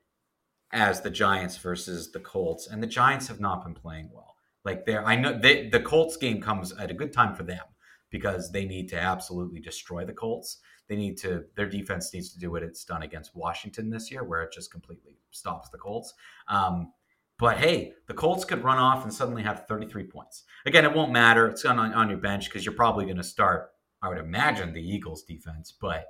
[0.72, 4.34] as the Giants versus the Colts, and the Giants have not been playing well.
[4.64, 7.64] Like there, I know they, the Colts game comes at a good time for them
[8.10, 10.58] because they need to absolutely destroy the Colts.
[10.88, 14.24] They need to their defense needs to do what it's done against Washington this year,
[14.24, 16.14] where it just completely stops the Colts.
[16.48, 16.92] Um,
[17.38, 20.44] But hey, the Colts could run off and suddenly have 33 points.
[20.64, 21.48] Again, it won't matter.
[21.48, 24.86] It's on, on your bench because you're probably going to start, I would imagine, the
[24.86, 26.06] Eagles defense, but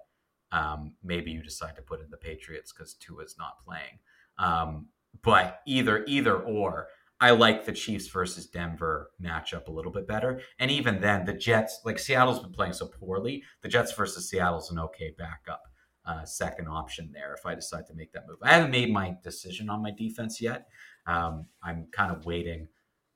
[0.53, 3.99] um, maybe you decide to put in the Patriots because Tua's not playing.
[4.39, 4.89] Um,
[5.23, 6.89] but either, either or,
[7.21, 10.41] I like the Chiefs versus Denver matchup a little bit better.
[10.59, 14.71] And even then, the Jets, like Seattle's been playing so poorly, the Jets versus Seattle's
[14.71, 15.63] an okay backup
[16.05, 18.39] uh, second option there if I decide to make that move.
[18.43, 20.69] I haven't made my decision on my defense yet.
[21.07, 22.69] Um, I'm kind of waiting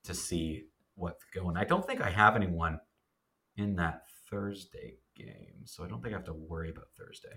[0.04, 1.56] to see what's going.
[1.56, 2.80] I don't think I have anyone
[3.56, 7.34] in that Thursday game, so I don't think I have to worry about Thursday.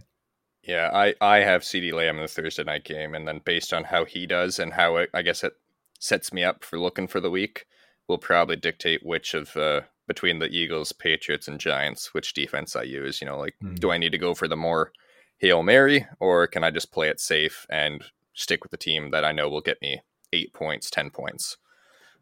[0.63, 3.84] Yeah, I, I have CeeDee Lamb in the Thursday night game, and then based on
[3.84, 5.53] how he does and how it, I guess it
[5.99, 7.65] sets me up for looking for the week,
[8.08, 12.84] will probably dictate which of the between the Eagles, Patriots, and Giants, which defense I
[12.84, 13.21] use.
[13.21, 13.77] You know, like mm.
[13.77, 14.91] do I need to go for the more
[15.38, 18.03] Hail Mary, or can I just play it safe and
[18.34, 20.01] stick with the team that I know will get me
[20.32, 21.58] eight points, 10 points?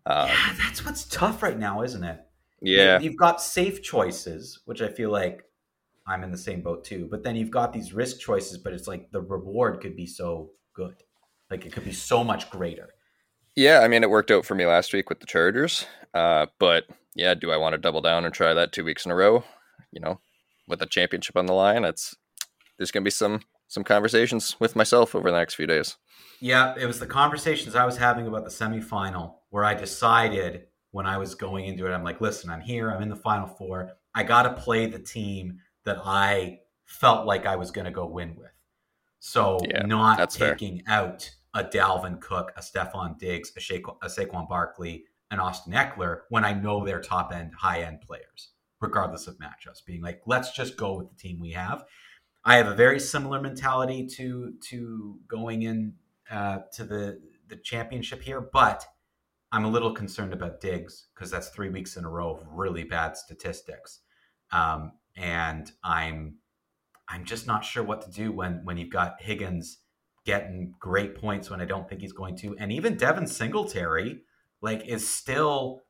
[0.05, 2.19] Um, yeah, that's what's tough right now, isn't it?
[2.61, 2.99] Yeah.
[2.99, 5.43] You've got safe choices, which I feel like
[6.07, 7.07] I'm in the same boat too.
[7.09, 10.51] But then you've got these risk choices, but it's like the reward could be so
[10.73, 10.95] good.
[11.49, 12.89] Like it could be so much greater.
[13.55, 15.85] Yeah, I mean, it worked out for me last week with the Chargers.
[16.13, 19.11] Uh, but yeah, do I want to double down and try that two weeks in
[19.11, 19.43] a row?
[19.91, 20.21] You know,
[20.67, 22.15] with a championship on the line, it's
[22.77, 25.97] there's going to be some some conversations with myself over the next few days.
[26.39, 31.05] Yeah, it was the conversations I was having about the semifinal where I decided when
[31.05, 33.91] I was going into it, I'm like, listen, I'm here, I'm in the final four.
[34.13, 38.05] I got to play the team that I felt like I was going to go
[38.05, 38.51] win with.
[39.19, 40.95] So yeah, not taking fair.
[40.95, 46.21] out a Dalvin Cook, a Stefon Diggs, a, Sha- a Saquon Barkley, and Austin Ekeler
[46.29, 48.49] when I know they're top end, high end players,
[48.81, 49.85] regardless of matchups.
[49.85, 51.85] Being like, let's just go with the team we have.
[52.43, 55.93] I have a very similar mentality to to going in
[56.29, 58.85] uh, to the the championship here, but
[59.51, 62.83] I'm a little concerned about Diggs because that's three weeks in a row of really
[62.83, 63.99] bad statistics,
[64.51, 66.37] um, and I'm
[67.09, 69.79] I'm just not sure what to do when when you've got Higgins
[70.25, 74.21] getting great points when I don't think he's going to, and even Devin Singletary
[74.61, 75.81] like is still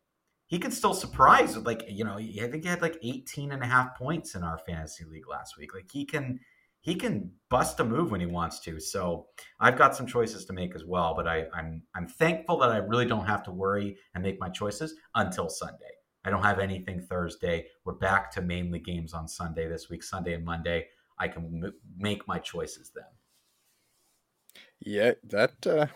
[0.47, 3.65] he can still surprise like you know i think he had like 18 and a
[3.65, 5.73] half points in our fantasy league last week.
[5.73, 6.39] Like he can
[6.81, 8.79] he can bust a move when he wants to.
[8.79, 9.27] So
[9.59, 12.77] i've got some choices to make as well but I, i'm i'm thankful that i
[12.77, 15.95] really don't have to worry and make my choices until sunday.
[16.23, 17.65] I don't have anything thursday.
[17.83, 20.87] We're back to mainly games on sunday this week sunday and monday.
[21.19, 23.05] I can m- make my choices then.
[24.79, 25.87] Yeah that uh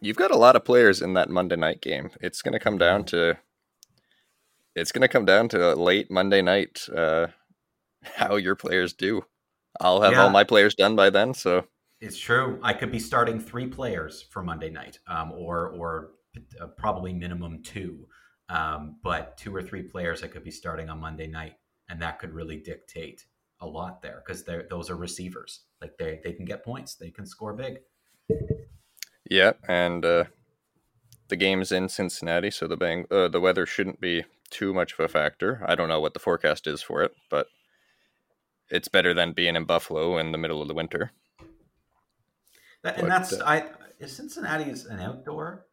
[0.00, 2.10] you've got a lot of players in that monday night game.
[2.20, 3.38] It's going to come down to
[4.76, 7.28] it's going to come down to late Monday night uh,
[8.02, 9.24] how your players do.
[9.80, 10.22] I'll have yeah.
[10.22, 11.66] all my players done by then, so
[12.00, 12.58] it's true.
[12.62, 16.10] I could be starting three players for Monday night, um, or or
[16.60, 18.06] uh, probably minimum two,
[18.48, 21.54] um, but two or three players I could be starting on Monday night,
[21.88, 23.26] and that could really dictate
[23.60, 25.60] a lot there because those are receivers.
[25.80, 27.78] Like they they can get points, they can score big.
[29.28, 30.24] Yeah, and uh,
[31.28, 35.00] the game's in Cincinnati, so the bang uh, the weather shouldn't be too much of
[35.00, 35.62] a factor.
[35.66, 37.48] I don't know what the forecast is for it, but
[38.70, 41.12] it's better than being in Buffalo in the middle of the winter.
[42.82, 43.64] That, and but, that's uh, I
[43.98, 45.66] is Cincinnati is an outdoor.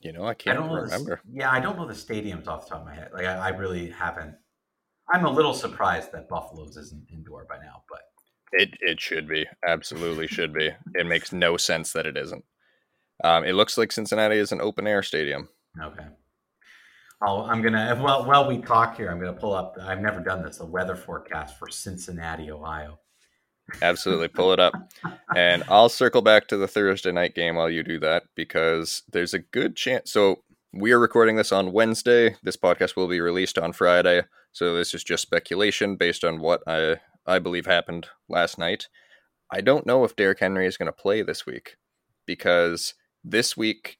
[0.00, 1.20] You know, I can't I don't remember.
[1.24, 3.10] The, yeah, I don't know the stadiums off the top of my head.
[3.12, 4.34] Like I, I really haven't.
[5.12, 8.00] I'm a little surprised that Buffalo's isn't indoor by now, but
[8.52, 10.70] it it should be absolutely should be.
[10.94, 12.44] It makes no sense that it isn't.
[13.24, 15.48] Um, it looks like Cincinnati is an open air stadium.
[15.82, 16.06] Okay.
[17.20, 19.76] I am gonna well while we talk here, I'm gonna pull up.
[19.80, 20.58] I've never done this.
[20.58, 23.00] The weather forecast for Cincinnati, Ohio.
[23.82, 24.72] Absolutely, pull it up,
[25.36, 29.34] and I'll circle back to the Thursday night game while you do that because there's
[29.34, 30.10] a good chance.
[30.12, 32.36] So we are recording this on Wednesday.
[32.42, 34.22] This podcast will be released on Friday.
[34.52, 38.88] So this is just speculation based on what I I believe happened last night.
[39.52, 41.76] I don't know if Derrick Henry is going to play this week
[42.26, 43.98] because this week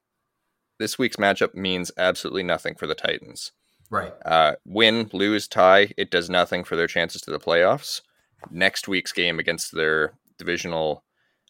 [0.79, 3.53] this week's matchup means absolutely nothing for the Titans.
[3.91, 4.13] Right.
[4.25, 8.03] Uh, win, lose, tie, it does nothing for their chances to the playoffs.
[8.51, 11.05] Next week's game against their divisional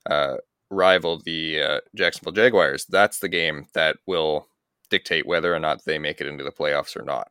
[0.09, 0.37] uh,
[0.71, 4.47] rival, the uh, Jacksonville Jaguars, that's the game that will
[4.91, 7.31] dictate whether or not they make it into the playoffs or not.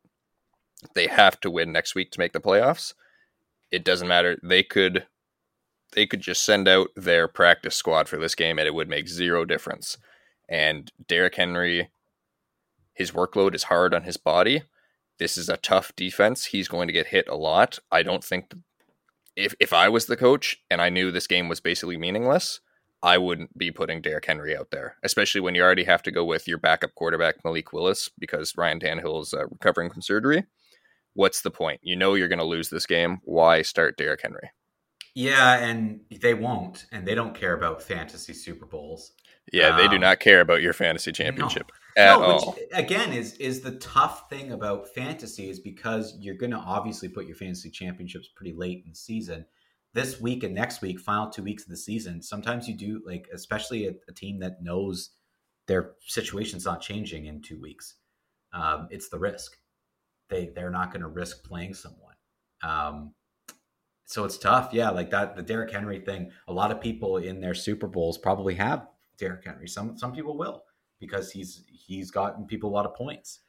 [0.94, 2.94] They have to win next week to make the playoffs.
[3.72, 4.38] It doesn't matter.
[4.44, 5.08] They could
[5.94, 9.08] they could just send out their practice squad for this game and it would make
[9.08, 9.98] zero difference.
[10.50, 11.90] And Derrick Henry,
[12.94, 14.64] his workload is hard on his body.
[15.20, 16.46] This is a tough defense.
[16.46, 17.80] He's going to get hit a lot.
[17.92, 18.54] I don't think
[19.36, 22.60] if if I was the coach and I knew this game was basically meaningless,
[23.04, 26.26] I wouldn't be putting Derrick Henry out there, especially when you already have to go
[26.26, 30.46] with your backup quarterback Malik Willis because Ryan Tannehill is uh, recovering from surgery.
[31.14, 31.80] What's the point?
[31.84, 33.22] You know you're going to lose this game.
[33.24, 34.52] Why start Derrick Henry?
[35.16, 39.14] Yeah, and they won't, and they don't care about fantasy Super Bowls.
[39.54, 42.58] Yeah, they do Um, not care about your fantasy championship No, at which, all.
[42.74, 47.26] again is is the tough thing about fantasy is because you're going to obviously put
[47.28, 49.46] your fantasy championships pretty late in the season.
[49.94, 53.28] This week and next week, final two weeks of the season, sometimes you do like,
[53.34, 55.12] especially a, a team that knows
[55.68, 57.96] their situation's not changing in two weeks.
[58.54, 59.58] Um, it's the risk.
[60.30, 62.16] They they're not going to risk playing someone.
[62.62, 63.14] Um,
[64.06, 64.70] so it's tough.
[64.74, 66.32] Yeah, like that the Derrick Henry thing.
[66.48, 69.68] A lot of people in their Super Bowls probably have Derrick Henry.
[69.68, 70.64] Some some people will
[71.00, 73.40] because he's he's gotten people a lot of points.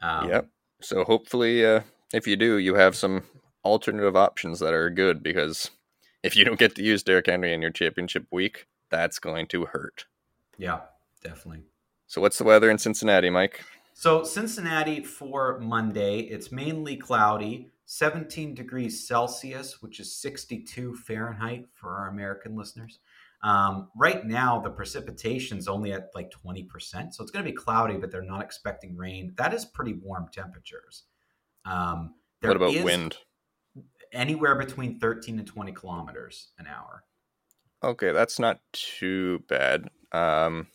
[0.00, 0.48] Um, yep.
[0.80, 1.82] So hopefully, uh,
[2.12, 3.22] if you do, you have some
[3.64, 5.70] alternative options that are good because
[6.22, 9.66] if you don't get to use Derrick Henry in your championship week, that's going to
[9.66, 10.06] hurt.
[10.58, 10.80] Yeah,
[11.22, 11.64] definitely.
[12.06, 13.64] So what's the weather in Cincinnati, Mike?
[13.94, 21.96] So Cincinnati for Monday, it's mainly cloudy, 17 degrees Celsius, which is 62 Fahrenheit for
[21.96, 22.98] our American listeners.
[23.42, 27.96] Um, right now, the precipitation's only at like 20%, so it's going to be cloudy,
[27.96, 29.34] but they're not expecting rain.
[29.36, 31.04] That is pretty warm temperatures.
[31.64, 33.16] Um, there what about is wind?
[34.12, 37.02] Anywhere between 13 and 20 kilometers an hour.
[37.82, 39.88] Okay, that's not too bad.
[40.12, 40.68] Um,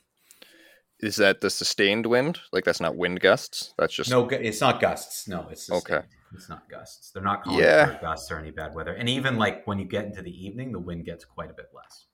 [1.00, 2.40] is that the sustained wind?
[2.52, 3.74] Like that's not wind gusts.
[3.78, 5.28] That's just No, it's not gusts.
[5.28, 6.02] No, it's Okay.
[6.34, 7.12] It's not gusts.
[7.12, 7.86] They're not calling Yeah.
[7.96, 8.94] for gusts or any bad weather.
[8.94, 11.68] And even like when you get into the evening, the wind gets quite a bit
[11.74, 12.07] less.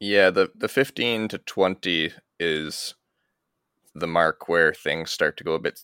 [0.00, 2.94] Yeah, the the 15 to 20 is
[3.94, 5.80] the mark where things start to go a bit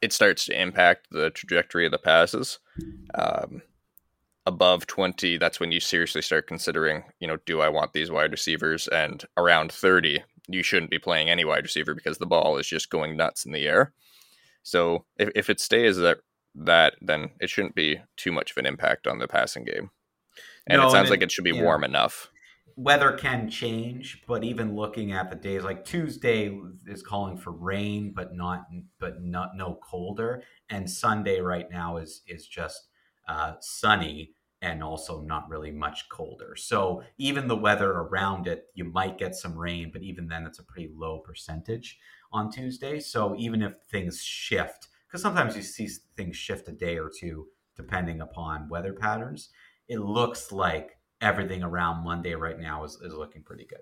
[0.00, 2.58] it starts to impact the trajectory of the passes.
[3.14, 3.62] Um,
[4.44, 8.32] above 20, that's when you seriously start considering, you know, do I want these wide
[8.32, 8.88] receivers?
[8.88, 12.90] And around 30, you shouldn't be playing any wide receiver because the ball is just
[12.90, 13.92] going nuts in the air.
[14.64, 16.18] So if, if it stays that
[16.56, 19.90] that, then it shouldn't be too much of an impact on the passing game.
[20.66, 21.62] And No, it and sounds it- like it should be yeah.
[21.62, 22.28] warm enough.
[22.76, 28.12] Weather can change, but even looking at the days, like Tuesday is calling for rain,
[28.14, 28.66] but not,
[28.98, 30.42] but not no colder.
[30.70, 32.88] And Sunday right now is is just
[33.28, 36.54] uh, sunny and also not really much colder.
[36.56, 40.60] So even the weather around it, you might get some rain, but even then, it's
[40.60, 41.98] a pretty low percentage
[42.32, 43.00] on Tuesday.
[43.00, 47.48] So even if things shift, because sometimes you see things shift a day or two
[47.76, 49.50] depending upon weather patterns,
[49.88, 53.80] it looks like everything around Monday right now is, is looking pretty good.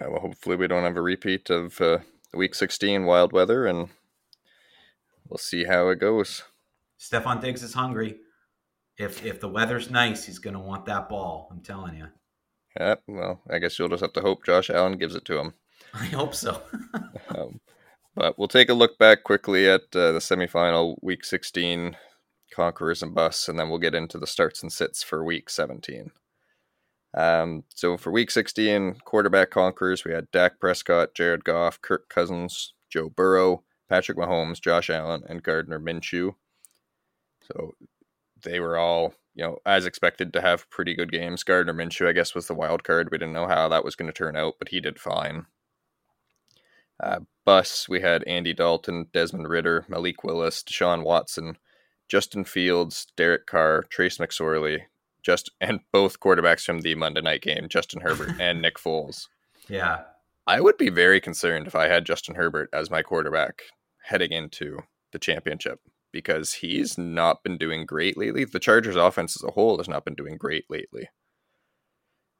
[0.00, 1.98] Well, hopefully we don't have a repeat of uh,
[2.32, 3.88] week 16 wild weather, and
[5.28, 6.44] we'll see how it goes.
[7.00, 8.18] Stefon Diggs is hungry.
[8.96, 11.48] If if the weather's nice, he's going to want that ball.
[11.50, 12.06] I'm telling you.
[12.78, 15.54] Yeah, well, I guess you'll just have to hope Josh Allen gives it to him.
[15.94, 16.62] I hope so.
[17.34, 17.60] Um,
[18.14, 21.96] but we'll take a look back quickly at uh, the semifinal, week 16
[22.52, 26.10] conquerors and busts, and then we'll get into the starts and sits for week 17.
[27.14, 32.74] Um, so for week 16, quarterback conquerors, we had Dak Prescott, Jared Goff, Kirk Cousins,
[32.88, 36.34] Joe Burrow, Patrick Mahomes, Josh Allen, and Gardner Minshew.
[37.42, 37.72] So
[38.42, 41.42] they were all, you know, as expected to have pretty good games.
[41.42, 43.08] Gardner Minshew, I guess, was the wild card.
[43.10, 45.46] We didn't know how that was going to turn out, but he did fine.
[47.02, 51.58] Uh, bus, we had Andy Dalton, Desmond Ridder, Malik Willis, Deshaun Watson,
[52.08, 54.82] Justin Fields, Derek Carr, Trace McSorley,
[55.22, 59.28] just and both quarterbacks from the Monday night game, Justin Herbert and Nick Foles.
[59.68, 60.02] yeah.
[60.44, 63.62] I would be very concerned if I had Justin Herbert as my quarterback
[64.02, 64.80] heading into
[65.12, 65.78] the championship
[66.12, 68.44] because he's not been doing great lately.
[68.44, 71.08] The Chargers offense as a whole has not been doing great lately.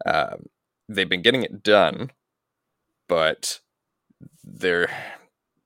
[0.05, 0.47] Um,
[0.89, 2.11] they've been getting it done,
[3.09, 3.61] but
[4.45, 4.91] they're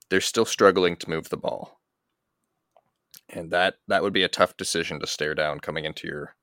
[0.09, 1.76] they're still struggling to move the ball.
[3.29, 6.37] And that that would be a tough decision to stare down coming into your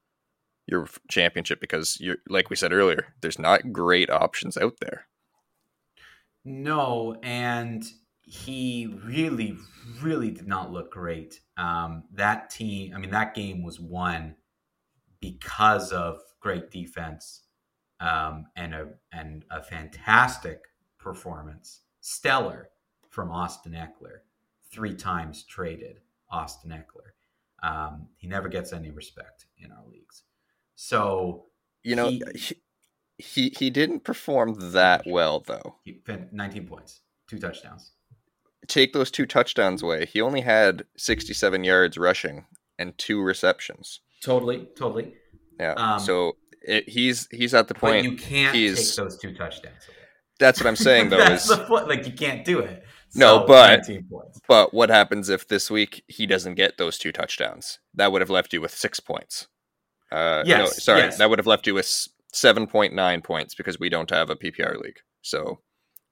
[0.68, 5.08] your championship because you're like we said earlier, there's not great options out there.
[6.46, 7.86] No, and
[8.24, 9.58] he really,
[10.02, 11.40] really did not look great.
[11.58, 14.36] Um, that team, I mean, that game was won
[15.20, 17.44] because of great defense
[18.00, 20.64] um, and a and a fantastic
[21.00, 22.70] performance, stellar
[23.10, 24.20] from Austin Ekeler,
[24.72, 26.00] three times traded
[26.34, 27.12] Austin Ekeler.
[27.68, 30.24] Um, he never gets any respect in our leagues.
[30.76, 31.46] So
[31.84, 32.56] You know, He- he
[33.20, 35.76] he, he didn't perform that well though.
[35.84, 37.92] he, 19 points, two touchdowns.
[38.68, 40.06] Take those two touchdowns away.
[40.08, 42.46] He only had 67 yards rushing
[42.80, 44.00] and two receptions.
[44.24, 45.14] Totally, totally.
[45.60, 45.74] Yeah.
[45.74, 48.06] Um, so It, he's he's at the But point.
[48.06, 49.98] you can't he's- take those two touchdowns away.
[50.40, 51.18] That's what I'm saying though.
[51.24, 51.88] That's is the point.
[51.88, 52.84] Like you can't do it.
[53.16, 53.88] No, but-
[54.48, 57.80] but what happens if this week he doesn't get those two touchdowns?
[57.94, 59.48] That would have left you with six points.
[60.12, 61.18] Uh, no, Yes, sorry, yes.
[61.18, 64.36] that would have left you with seven point nine points because we don't have a
[64.36, 65.00] PPR league.
[65.22, 65.60] So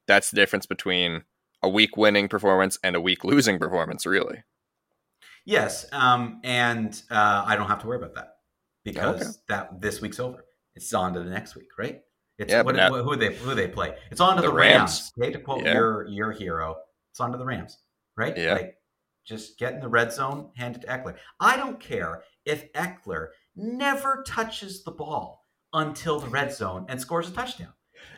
[0.06, 1.22] that's the difference between
[1.62, 4.42] a week winning performance and a week losing performance, really.
[5.44, 8.36] Yes, um, and uh, I don't have to worry about that
[8.84, 9.30] because Okay.
[9.48, 10.44] that this week's over.
[10.76, 12.00] It's on to the next week, right?
[12.38, 13.96] It's Yeah, what, now- who they who they play.
[14.10, 14.80] It's on to the, The Rams.
[14.80, 15.12] Rams.
[15.18, 15.74] Okay, to quote Yeah.
[15.74, 16.76] your your hero,
[17.12, 17.78] it's on to the Rams,
[18.16, 18.36] right?
[18.36, 18.54] Yeah.
[18.54, 18.76] Like
[19.24, 21.14] just get in the red zone, hand it to Ekeler.
[21.38, 27.28] I don't care if Ekeler never touches the ball until the red zone and scores
[27.28, 27.74] a touchdown.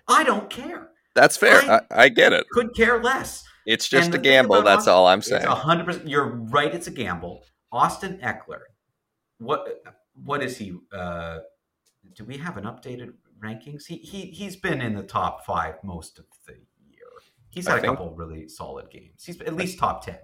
[0.09, 0.90] I don't care.
[1.14, 1.61] That's fair.
[1.70, 2.49] I, I- get it.
[2.51, 3.45] Could care less.
[3.66, 4.62] It's just And a gamble.
[4.62, 5.45] That's all I'm saying.
[5.47, 6.09] hundred percent.
[6.09, 6.72] You're right.
[6.74, 7.42] It's a gamble.
[7.72, 8.61] Austin Ekeler.
[9.38, 9.82] What?
[10.22, 10.76] What is he?
[10.92, 11.38] Uh,
[12.14, 13.86] do we have an updated rankings?
[13.86, 16.55] He he he's been in the top five most of the
[17.55, 19.25] He's had a think- couple really solid games.
[19.25, 20.19] He's at least top ten.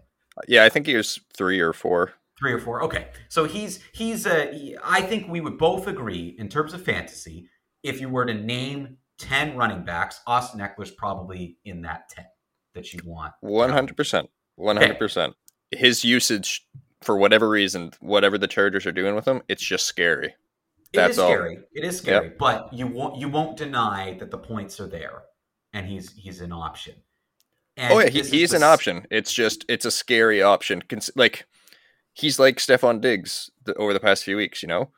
[0.49, 2.15] Yeah, I think he was three or four.
[2.39, 2.83] Three or four.
[2.85, 4.27] Okay, so he's he's.
[4.27, 7.49] Uh, he- I think we would both agree in terms of fantasy.
[7.83, 12.25] If you were to name ten running backs, Austin Ekeler's probably in that ten
[12.75, 13.35] that you want.
[13.41, 14.31] One hundred percent.
[14.57, 15.35] One hundred percent.
[15.71, 16.67] His usage,
[17.03, 20.35] for whatever reason, whatever the Chargers are doing with him, it's just scary.
[20.93, 21.29] That's it is all.
[21.29, 21.59] scary.
[21.75, 25.23] It is scary, but you won't you won't deny that the points are there,
[25.75, 26.95] and he's he's an option.
[27.81, 29.07] And oh yeah, he, he's the an option.
[29.11, 30.83] It's just it's a scary option.
[31.17, 31.47] Like
[32.13, 34.63] he's like Stefon Diggs the, over the past few weeks.
[34.63, 34.91] You know,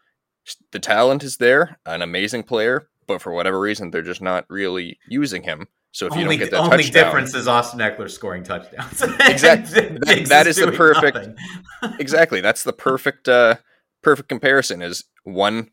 [0.72, 4.98] the talent is there, an amazing player, but for whatever reason, they're just not really
[5.08, 5.68] using him.
[5.92, 9.00] So if you only don't get that only touchdown, difference is Austin Ekeler scoring touchdowns.
[9.20, 9.80] Exactly.
[9.80, 11.38] That- Diggs that is the perfect-
[12.00, 13.56] exactly, that's the perfect uh,
[14.02, 14.82] perfect comparison.
[14.82, 15.70] Is one.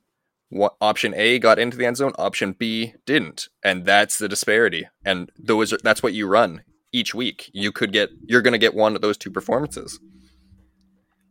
[0.51, 4.87] What, option A got into the end zone, option B didn't, and that's the disparity.
[5.05, 7.49] And those that's what you run each week.
[7.53, 9.99] You could get you're going to get one of those two performances.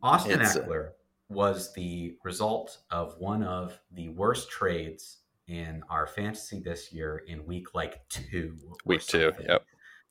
[0.01, 0.89] Austin It's, uh, Ekeler
[1.29, 7.45] was the result of one of the worst trades in our fantasy this year in
[7.45, 8.57] week like two.
[8.85, 9.65] Week two, yep.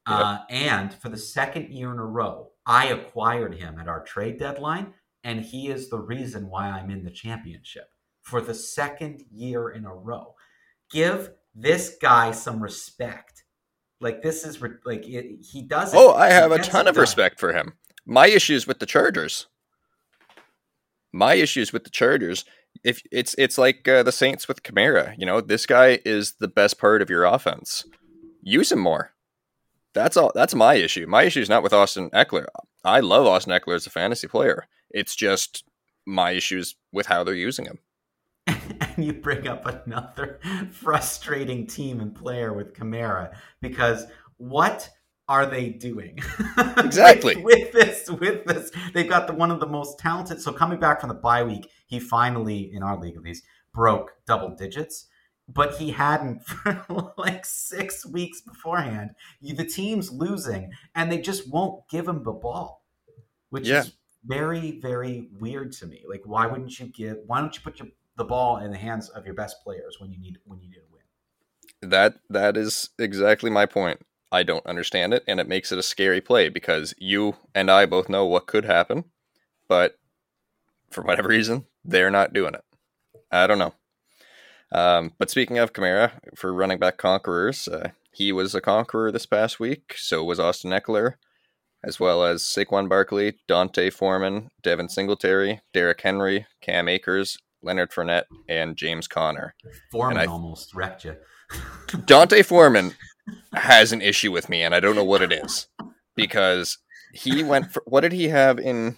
[0.07, 4.39] Uh, and for the second year in a row, I acquired him at our trade
[4.39, 7.91] deadline, and he is the reason why I'm in the championship
[8.23, 10.35] for the second year in a row.
[10.91, 13.45] Give this guy some respect.
[14.01, 15.93] Like this is re- like it, he does.
[15.93, 15.97] it.
[15.97, 17.01] Oh, I have a ton of done.
[17.01, 17.75] respect for him.
[18.07, 19.47] My issues with the Chargers.
[21.13, 22.45] My issues with the Chargers.
[22.85, 26.49] If it's it's like uh, the Saints with Kamara, you know, this guy is the
[26.49, 27.85] best part of your offense.
[28.43, 29.13] Use him more.
[29.95, 30.31] That's all.
[30.35, 31.07] That's my issue.
[31.07, 32.47] My issue is not with Austin Ekeler.
[32.85, 34.69] I love Austin Ekeler as a fantasy player.
[34.91, 35.65] It's just
[36.07, 37.79] my issues with how they're using him.
[38.99, 40.41] And you bring up another
[40.73, 44.05] frustrating team and player with Kamara because
[44.37, 44.91] what
[45.29, 46.19] are they doing
[46.79, 47.37] Exactly.
[47.37, 50.79] with, with this with this they've got the one of the most talented so coming
[50.81, 53.45] back from the bye week he finally in our league at least
[53.75, 55.07] broke double digits
[55.47, 61.51] but he hadn't for like six weeks beforehand You- the team's losing and they just
[61.51, 62.85] won't give him the ball
[63.51, 63.81] which Yeah.
[63.81, 63.93] is
[64.25, 67.89] very very weird to me like why wouldn't you give why don't you put your,
[68.19, 70.79] the ball in the hands of your best players when you need when you need
[70.79, 74.01] a win That that is exactly my point.
[74.31, 77.87] I don't understand it, and it makes it a scary play because you and I
[77.87, 79.05] both know what could happen,
[79.69, 79.99] but
[80.91, 82.65] for whatever reason, they're not doing it.
[83.31, 83.73] I don't know.
[84.71, 89.25] Um, but speaking of Kamara, for running back conquerors, uh, he was a conqueror this
[89.25, 89.95] past week.
[89.97, 91.15] So was Austin Ekeler,
[91.83, 98.25] as well as Saquon Barkley, D'Onta Foreman, Devin Singletary, Derrick Henry, Cam Akers, Leonard Fournette,
[98.49, 99.55] and James Conner.
[99.91, 101.17] Foreman I- almost wrecked you
[102.07, 102.95] D'Onta Foreman
[103.55, 105.67] has an issue with me, and I don't know what it is
[106.15, 106.79] because
[107.13, 108.97] he went for what did he have in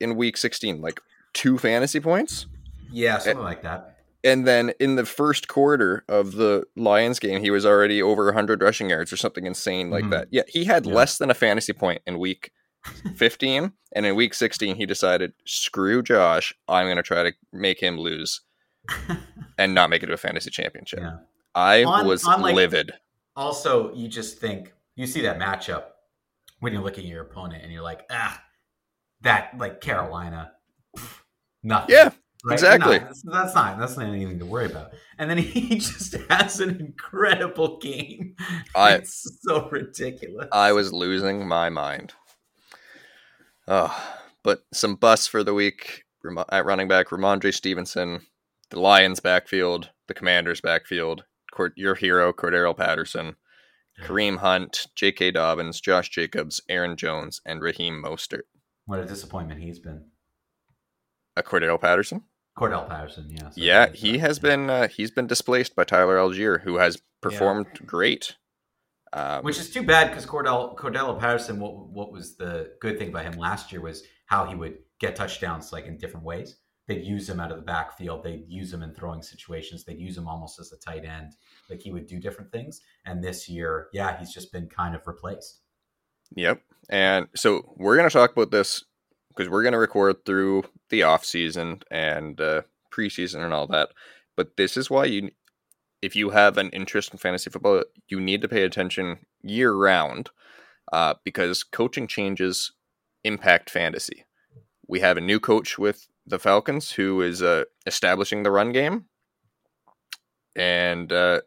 [0.00, 0.80] in week sixteen?
[0.80, 1.00] Like
[1.32, 2.46] two fantasy points,
[2.90, 3.92] yeah something like that
[4.24, 8.60] and then in the first quarter of the Lions game, he was already over hundred
[8.62, 10.10] rushing yards or something insane like Mhm.
[10.10, 10.28] that.
[10.32, 10.94] Yeah, he had Yeah.
[10.94, 12.50] less than a fantasy point in week
[13.16, 17.80] fifteen, and in week sixteen, he decided, "Screw Josh, I'm going to try to make
[17.80, 18.40] him lose."
[19.58, 20.98] And not make it to a fantasy championship.
[21.00, 21.16] yeah
[21.54, 22.92] I On- was on, like, livid.
[23.36, 25.84] also you just think you see that matchup
[26.60, 28.38] when you're looking at your opponent and you're like ah
[29.22, 30.52] that like carolina
[30.94, 31.20] pff,
[31.62, 32.10] nothing Yeah,
[32.44, 32.52] right?
[32.52, 32.98] exactly.
[32.98, 36.60] No, that's, that's not that's not anything to worry about and then he just has
[36.60, 38.36] an incredible game
[38.74, 42.12] I- it's so ridiculous I was losing my mind.
[43.68, 46.04] Oh, but some busts for the week
[46.50, 48.20] at running back Rhamondre Stevenson,
[48.70, 51.24] the Lions backfield, the Commanders backfield,
[51.74, 53.36] your hero Cordarrelle Patterson,
[54.02, 55.32] Kareem Hunt, J.K.
[55.32, 58.42] Dobbins, Josh Jacobs, Aaron Jones, and Raheem Mostert.
[58.84, 60.04] What a disappointment he's been.
[61.36, 62.22] A Cordarrelle Patterson.
[62.56, 63.50] Cordell Patterson, yeah.
[63.50, 67.66] So yeah, he has been uh, he's been displaced by Tyler Allgeier, who has performed
[67.74, 67.86] yeah.
[67.86, 68.36] great.
[69.16, 71.58] Um, Which is too bad because Cordell Cordell Patterson.
[71.58, 75.16] What what was the good thing about him last year was how he would get
[75.16, 76.56] touchdowns like in different ways.
[76.86, 78.22] They'd use him out of the backfield.
[78.22, 79.84] They'd use him in throwing situations.
[79.84, 81.32] They'd use him almost as a tight end.
[81.70, 82.82] Like he would do different things.
[83.06, 85.60] And this year, yeah, he's just been kind of replaced.
[86.34, 86.60] Yep.
[86.90, 88.84] And so we're going to talk about this
[89.30, 92.62] because we're going to record through the off season and uh,
[92.92, 93.88] preseason and all that.
[94.36, 95.30] But this is why you,
[96.02, 100.30] if you have an interest in fantasy football, you need to pay attention year round
[100.92, 102.72] uh, because coaching changes
[103.24, 104.24] impact fantasy.
[104.86, 109.06] We have a new coach with the Falcons who is uh, establishing the run game,
[110.54, 111.40] and uh,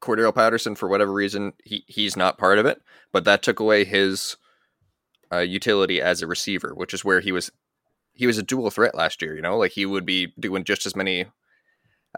[0.00, 2.80] Cordarrelle Patterson, for whatever reason, he he's not part of it.
[3.12, 4.36] But that took away his
[5.32, 7.50] uh, utility as a receiver, which is where he was.
[8.12, 9.34] He was a dual threat last year.
[9.34, 11.26] You know, like he would be doing just as many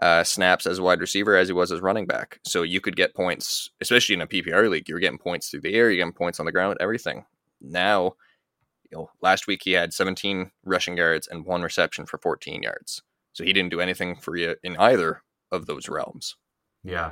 [0.01, 2.39] uh, snaps as a wide receiver as he was as running back.
[2.45, 4.89] So you could get points, especially in a PPR league.
[4.89, 5.89] You're getting points through the air.
[5.91, 6.77] You're getting points on the ground.
[6.79, 7.25] Everything.
[7.61, 8.15] Now,
[8.89, 13.03] you know, last week he had 17 rushing yards and one reception for 14 yards.
[13.33, 15.21] So he didn't do anything for you in either
[15.51, 16.35] of those realms.
[16.83, 17.11] Yeah.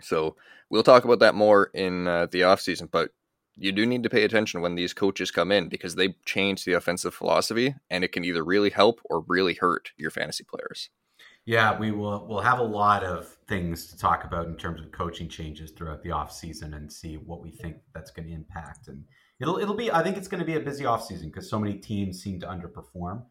[0.00, 0.36] So
[0.70, 3.10] we'll talk about that more in uh, the offseason, but
[3.56, 6.72] you do need to pay attention when these coaches come in because they change the
[6.72, 10.90] offensive philosophy and it can either really help or really hurt your fantasy players.
[11.46, 14.90] Yeah, we will we'll have a lot of things to talk about in terms of
[14.92, 19.04] coaching changes throughout the offseason and see what we think that's going to impact and
[19.40, 21.74] it'll it'll be I think it's going to be a busy offseason because so many
[21.74, 23.24] teams seem to underperform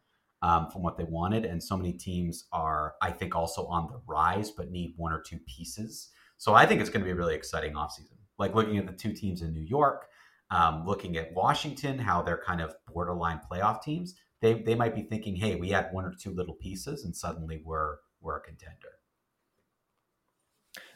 [0.43, 3.99] um, from what they wanted and so many teams are I think also on the
[4.07, 6.11] rise but need one or two pieces.
[6.37, 8.17] So I think it's going to be a really exciting offseason.
[8.37, 10.07] Like looking at the two teams in New York,
[10.51, 15.03] um, looking at Washington, how they're kind of borderline playoff teams, they, they might be
[15.03, 18.99] thinking, hey, we had one or two little pieces and suddenly we're, we're a contender.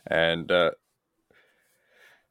[0.09, 0.71] And uh,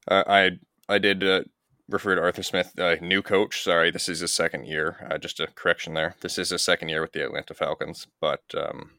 [0.08, 0.52] I
[0.88, 1.42] I did uh,
[1.88, 3.62] refer to Arthur Smith, uh, new coach.
[3.62, 5.06] Sorry, this is his second year.
[5.10, 6.16] Uh, just a correction there.
[6.20, 8.92] This is his second year with the Atlanta Falcons, but um,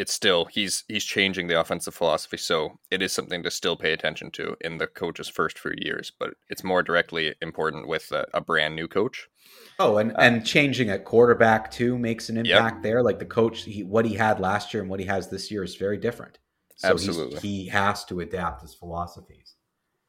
[0.00, 3.92] it's still he's he's changing the offensive philosophy, so it is something to still pay
[3.92, 6.10] attention to in the coach's first few years.
[6.18, 9.28] But it's more directly important with a, a brand new coach.
[9.78, 12.82] Oh, and uh, and changing at quarterback too makes an impact yep.
[12.82, 13.02] there.
[13.02, 15.62] Like the coach, he, what he had last year and what he has this year
[15.62, 16.38] is very different.
[16.76, 19.56] So Absolutely, he has to adapt his philosophies,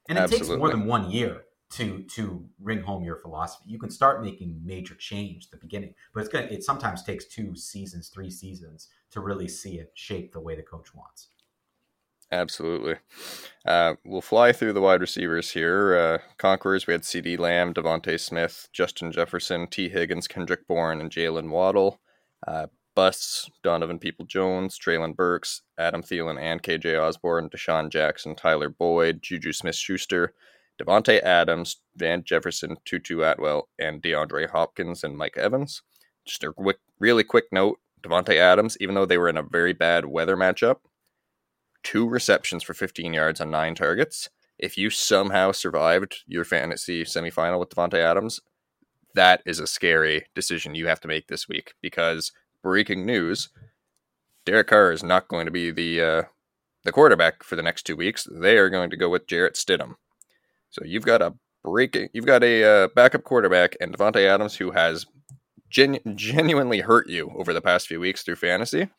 [0.07, 0.47] and it Absolutely.
[0.47, 3.65] takes more than one year to to ring home your philosophy.
[3.67, 7.25] You can start making major change at the beginning, but it's gonna it sometimes takes
[7.25, 11.29] two seasons, three seasons to really see it shape the way the coach wants.
[12.31, 12.95] Absolutely.
[13.65, 15.95] Uh, we'll fly through the wide receivers here.
[15.95, 21.11] Uh, Conquerors, we had CeeDee Lamb, DeVonta Smith, Justin Jefferson, Tee Higgins, Kendrick Bourne, and
[21.11, 21.99] Jaylen Waddle.
[22.47, 28.69] Uh, busts, Donovan People Jones, Treylon Burks, Adam Thielen, and KJ Osborn, DeSean Jackson, Tyler
[28.69, 30.33] Boyd, Juju Smith Schuster,
[30.81, 35.83] Davante Adams, Van Jefferson, Tutu Atwell, and DeAndre Hopkins and Mike Evans.
[36.25, 39.73] Just a quick, really quick note Davante Adams, even though they were in a very
[39.73, 40.77] bad weather matchup,
[41.83, 44.29] two receptions for 15 yards on nine targets.
[44.57, 48.39] If you somehow survived your fantasy semifinal with Davante Adams,
[49.15, 52.31] that is a scary decision you have to make this week because
[52.63, 53.49] breaking news:
[54.45, 56.23] Derek Carr is not going to be the uh,
[56.83, 58.27] the quarterback for the next two weeks.
[58.31, 59.95] They are going to go with Jarrett Stidham.
[60.69, 61.33] So you've got a
[61.63, 65.05] breaking, you've got a uh, backup quarterback and Davante Adams who has
[65.71, 68.89] genu- genuinely hurt you over the past few weeks through fantasy.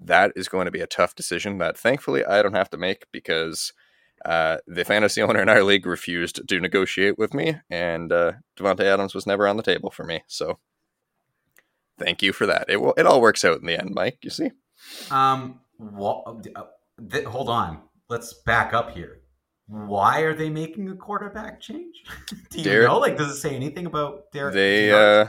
[0.00, 3.06] That is going to be a tough decision that thankfully I don't have to make
[3.12, 3.72] because
[4.24, 8.84] uh, the fantasy owner in our league refused to negotiate with me, and uh, Davante
[8.84, 10.22] Adams was never on the table for me.
[10.26, 10.58] So
[11.98, 12.66] thank you for that.
[12.68, 14.18] It will, it all works out in the end, Mike.
[14.22, 14.50] You see.
[15.10, 15.60] Um.
[15.80, 16.64] Well, uh,
[17.08, 17.82] th- hold on.
[18.08, 19.20] Let's back up here
[19.68, 22.02] why are they making a quarterback change?
[22.50, 22.98] Do you Derek, know?
[22.98, 24.54] Like, does it say anything about Derek?
[24.54, 25.26] They, uh,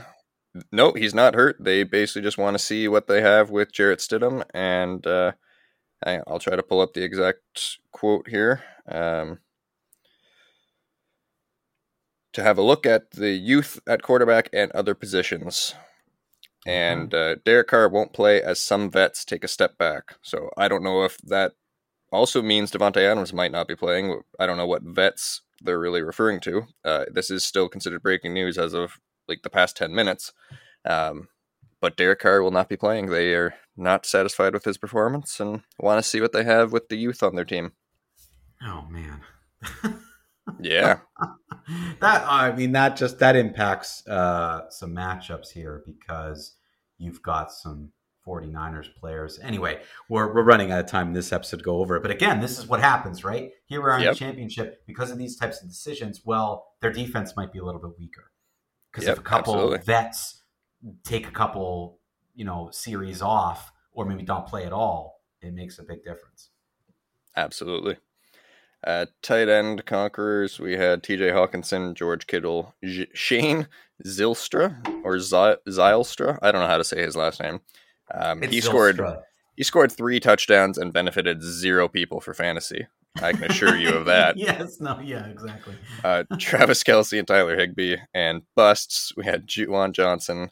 [0.72, 1.56] no, he's not hurt.
[1.60, 5.32] They basically just want to see what they have with Jarrett Stidham, and uh,
[6.04, 8.62] I'll try to pull up the exact quote here.
[8.88, 9.38] Um,
[12.32, 15.74] to have a look at the youth at quarterback and other positions.
[16.66, 20.16] And uh, Derek Carr won't play as some vets take a step back.
[20.22, 21.52] So I don't know if that
[22.12, 24.20] also means Davante Adams might not be playing.
[24.38, 26.64] I don't know what vets they're really referring to.
[26.84, 28.98] Uh, this is still considered breaking news as of
[29.30, 30.32] like the past ten minutes.
[30.84, 31.28] Um,
[31.80, 33.06] but Derek Carr will not be playing.
[33.06, 36.88] They are not satisfied with his performance and want to see what they have with
[36.88, 37.72] the youth on their team.
[38.62, 39.22] Oh man.
[40.60, 40.98] yeah.
[42.00, 46.56] that I mean that just that impacts uh, some matchups here because
[46.98, 47.92] you've got some
[48.26, 49.38] 49ers players.
[49.42, 52.02] Anyway, we're, we're running out of time in this episode to go over it.
[52.02, 53.50] But again, this is what happens, right?
[53.64, 54.12] Here we are in yep.
[54.12, 56.20] the championship because of these types of decisions.
[56.24, 58.30] Well, their defense might be a little bit weaker
[58.90, 59.78] because yep, if a couple absolutely.
[59.84, 60.42] vets
[61.04, 61.98] take a couple,
[62.34, 66.50] you know, series off or maybe don't play at all, it makes a big difference.
[67.36, 67.96] Absolutely.
[69.22, 71.28] Tight end conquerors, we had T.J.
[71.30, 72.74] Hockenson, George Kittle,
[73.12, 73.68] Shane
[74.04, 76.38] Zylstra or Zylstra.
[76.40, 77.60] I don't know how to say his last name.
[78.12, 79.00] Um, he scored
[79.60, 82.86] he scored three touchdowns and benefited zero people for fantasy.
[83.20, 84.36] I can assure you of that.
[84.38, 85.74] yes, no, yeah, exactly.
[86.02, 89.12] uh, Travis Kelce and Tyler Higbee and busts.
[89.18, 90.50] We had Juwan Johnson,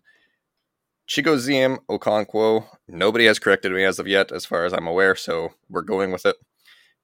[1.09, 2.66] Chigoziem Okonkwo.
[2.86, 6.12] Nobody has corrected me as of yet, as far as I'm aware, so we're going
[6.12, 6.36] with it.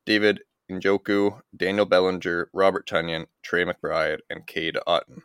[0.04, 0.40] David
[0.70, 5.22] Njoku, Daniel Bellinger, Robert Tonyan, Trey McBride, and Cade Otton.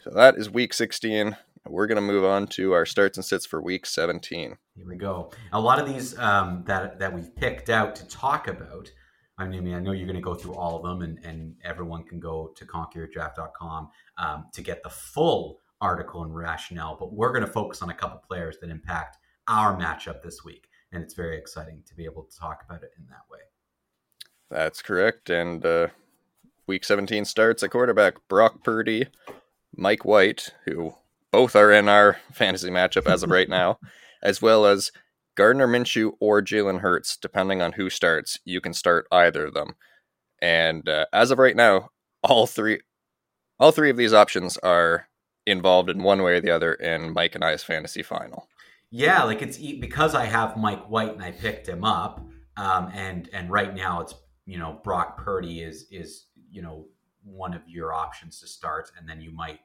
[0.00, 1.36] So that is week 16.
[1.66, 4.56] We're going to move on to our starts and sits for week 17.
[4.76, 5.30] Here we go.
[5.52, 8.90] A lot of these um, that that we've picked out to talk about.
[9.38, 12.04] I mean, I know you're going to go through all of them, and, and everyone
[12.04, 13.88] can go to conquerdraft.com
[14.18, 16.96] um, to get the full article and rationale.
[16.98, 19.16] But we're going to focus on a couple players that impact
[19.48, 22.92] our matchup this week, and it's very exciting to be able to talk about it
[22.98, 23.40] in that way.
[24.50, 25.30] That's correct.
[25.30, 25.88] And uh,
[26.66, 29.08] week 17 starts at quarterback Brock Purdy,
[29.74, 30.94] Mike White, who
[31.34, 33.80] both are in our fantasy matchup as of right now,
[34.22, 34.92] as well as
[35.34, 38.38] Gardner Minshew or Jalen Hurts, depending on who starts.
[38.44, 39.74] You can start either of them.
[40.40, 41.90] And uh, as of right now,
[42.22, 42.82] all three,
[43.58, 45.08] all three of these options are
[45.44, 48.46] involved in one way or the other in Mike and I's fantasy final.
[48.92, 52.24] Yeah, like it's because I have Mike White and I picked him up,
[52.56, 54.14] um, and and right now it's
[54.46, 56.86] you know Brock Purdy is is you know
[57.24, 59.58] one of your options to start, and then you might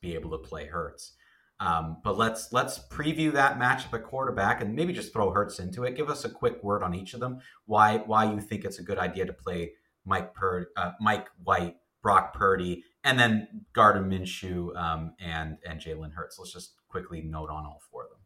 [0.00, 1.14] be able to play Hurts.
[1.60, 5.84] Um, but let's let's preview that matchup at quarterback and maybe just throw Hurts into
[5.84, 5.96] it.
[5.96, 7.38] Give us a quick word on each of them.
[7.66, 9.74] Why why you think it's a good idea to play
[10.04, 16.14] Mike Pur- uh, Mike White, Brock Purdy, and then Gardner Minshew um, and and Jalen
[16.14, 16.36] Hurts.
[16.38, 18.18] Let's just quickly note on all four of them.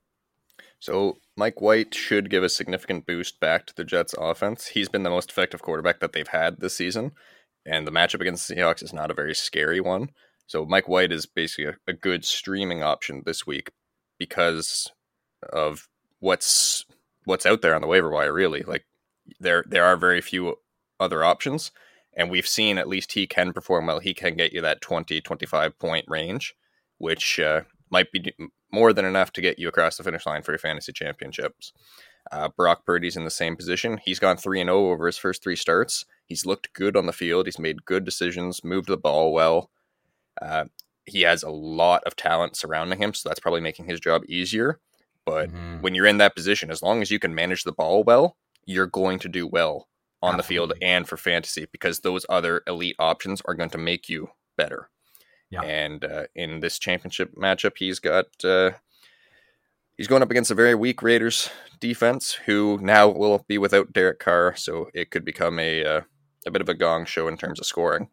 [0.78, 4.68] So Mike White should give a significant boost back to the Jets offense.
[4.68, 7.12] He's been the most effective quarterback that they've had this season,
[7.66, 10.10] and the matchup against the Seahawks is not a very scary one.
[10.46, 13.70] So Mike White is basically a, a good streaming option this week
[14.18, 14.90] because
[15.52, 15.88] of
[16.20, 16.84] what's
[17.24, 18.32] what's out there on the waiver wire.
[18.32, 18.86] Really, like
[19.40, 20.56] there there are very few
[21.00, 21.72] other options,
[22.16, 23.98] and we've seen at least he can perform well.
[23.98, 26.54] He can get you that 20, 25 point range,
[26.98, 28.32] which uh, might be
[28.72, 31.72] more than enough to get you across the finish line for your fantasy championships.
[32.32, 34.00] Uh, Brock Purdy's in the same position.
[34.04, 36.04] He's gone 3 and 0 over his first three starts.
[36.24, 37.46] He's looked good on the field.
[37.46, 39.70] He's made good decisions, moved the ball well.
[40.40, 40.64] Uh,
[41.04, 44.80] he has a lot of talent surrounding him, so that's probably making his job easier.
[45.24, 45.80] But mm-hmm.
[45.80, 48.86] when you're in that position, as long as you can manage the ball well, you're
[48.86, 49.88] going to do well
[50.22, 50.42] on Absolutely.
[50.42, 54.30] the field and for fantasy because those other elite options are going to make you
[54.56, 54.90] better.
[55.50, 55.62] Yeah.
[55.62, 58.72] And uh, in this championship matchup, he's got uh,
[59.96, 64.18] he's going up against a very weak Raiders defense, who now will be without Derek
[64.18, 66.00] Carr, so it could become a uh,
[66.46, 68.08] a bit of a gong show in terms of scoring.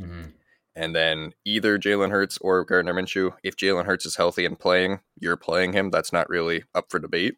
[0.00, 0.30] Mm-hmm.
[0.74, 3.34] And then either Jalen Hurts or Gardner Minshew.
[3.42, 5.90] If Jalen Hurts is healthy and playing, you're playing him.
[5.90, 7.36] That's not really up for debate.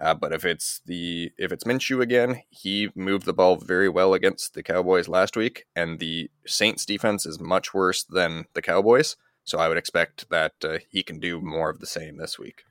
[0.00, 4.14] Uh, but if it's the if it's Minshew again, he moved the ball very well
[4.14, 9.16] against the Cowboys last week, and the Saints defense is much worse than the Cowboys.
[9.44, 12.64] So I would expect that uh, he can do more of the same this week.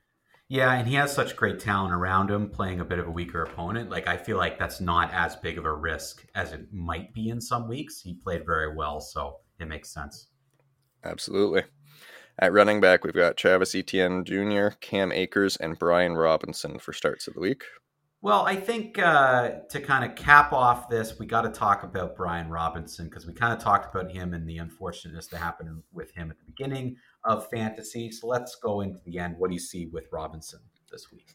[0.48, 3.42] Yeah, and he has such great talent around him, playing a bit of a weaker
[3.42, 3.88] opponent.
[3.88, 7.30] Like I feel like that's not as big of a risk as it might be
[7.30, 8.00] in some weeks.
[8.00, 10.28] He played very well, so it makes sense.
[11.04, 11.62] Absolutely.
[12.38, 17.28] At running back, we've got Travis Etienne Jr., Cam Akers, and Brian Robinson for starts
[17.28, 17.64] of the week.
[18.22, 22.14] Well, I think uh, to kind of cap off this, we got to talk about
[22.14, 26.12] Brian Robinson because we kind of talked about him and the unfortunateness that happened with
[26.14, 28.12] him at the beginning of fantasy.
[28.12, 29.34] So let's go into the end.
[29.38, 30.60] What do you see with Robinson
[30.90, 31.34] this week?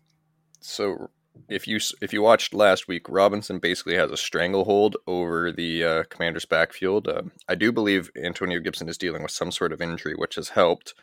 [0.61, 1.09] So
[1.49, 6.03] if you if you watched last week, Robinson basically has a stranglehold over the uh,
[6.09, 7.07] Commander's backfield.
[7.07, 10.49] Uh, I do believe Antonio Gibson is dealing with some sort of injury, which has
[10.49, 10.93] helped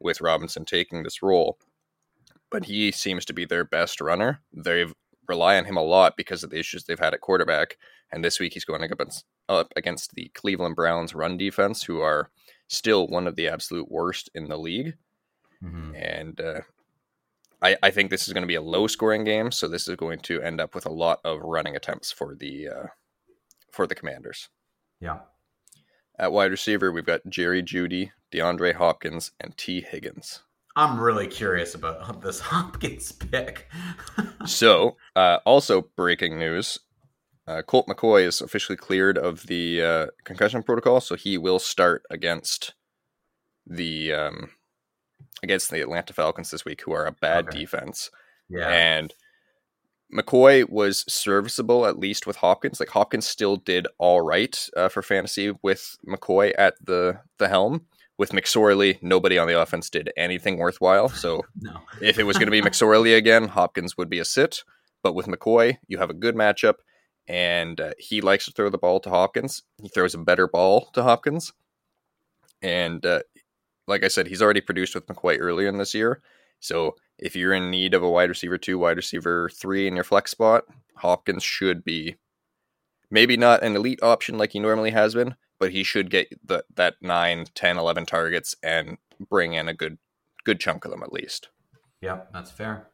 [0.00, 1.58] with Robinson taking this role.
[2.50, 4.40] But he seems to be their best runner.
[4.52, 4.86] They
[5.28, 7.76] rely on him a lot because of the issues they've had at quarterback.
[8.10, 12.30] And this week he's going against up against the Cleveland Browns run defense, who are
[12.68, 14.94] still one of the absolute worst in the league.
[15.62, 15.94] Mm-hmm.
[15.94, 16.60] And uh,
[17.62, 19.96] I, I think this is going to be a low scoring game, so this is
[19.96, 22.86] going to end up with a lot of running attempts for the uh,
[23.70, 24.48] for the Commanders.
[25.00, 25.20] Yeah.
[26.18, 30.42] At wide receiver, we've got Jerry Jeudy, DeAndre Hopkins, and Tee Higgins.
[30.74, 33.70] I'm really curious about this Hopkins pick.
[34.46, 36.78] so, uh, also breaking news:
[37.46, 42.02] uh, Colt McCoy is officially cleared of the uh, concussion protocol, so he will start
[42.10, 42.74] against
[43.66, 44.50] the um,
[45.42, 47.60] against the Atlanta Falcons this week, who are a bad okay.
[47.60, 48.10] defense.
[48.48, 49.14] Yeah, and
[50.12, 52.78] McCoy was serviceable at least with Hopkins.
[52.78, 57.86] Like Hopkins still did all right uh, for fantasy with McCoy at the the helm.
[58.18, 61.08] With McSorley, nobody on the offense did anything worthwhile.
[61.08, 61.80] So no.
[62.00, 64.62] if it was going to be McSorley again, Hopkins would be a sit.
[65.02, 66.74] But with McCoy, you have a good matchup,
[67.26, 69.62] and uh, he likes to throw the ball to Hopkins.
[69.80, 71.52] He throws a better ball to Hopkins,
[72.60, 73.20] and uh,
[73.86, 76.22] like I said, he's already produced with McCoy earlier in this year.
[76.60, 80.04] So if you're in need of a wide receiver two, wide receiver three in your
[80.04, 80.64] flex spot,
[80.96, 82.16] Hopkins should be
[83.10, 86.64] maybe not an elite option like he normally has been, but he should get the,
[86.74, 89.98] that 9, 10, 11 targets and bring in a good
[90.44, 91.48] good chunk of them at least.
[92.00, 92.88] Yeah, that's fair.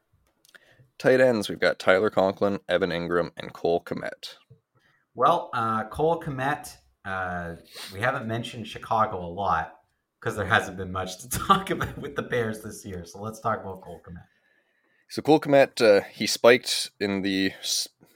[0.98, 4.34] Tight ends, we've got Tyler Conklin, Evan Engram, and Cole Kmet.
[5.14, 7.54] Well, uh, Cole Kmet, uh,
[7.92, 9.77] we haven't mentioned Chicago a lot
[10.20, 13.04] because there hasn't been much to talk about with the Bears this year.
[13.04, 14.24] So let's talk about Cole Kmet.
[15.08, 17.52] So Cole Kmet, uh, he spiked in the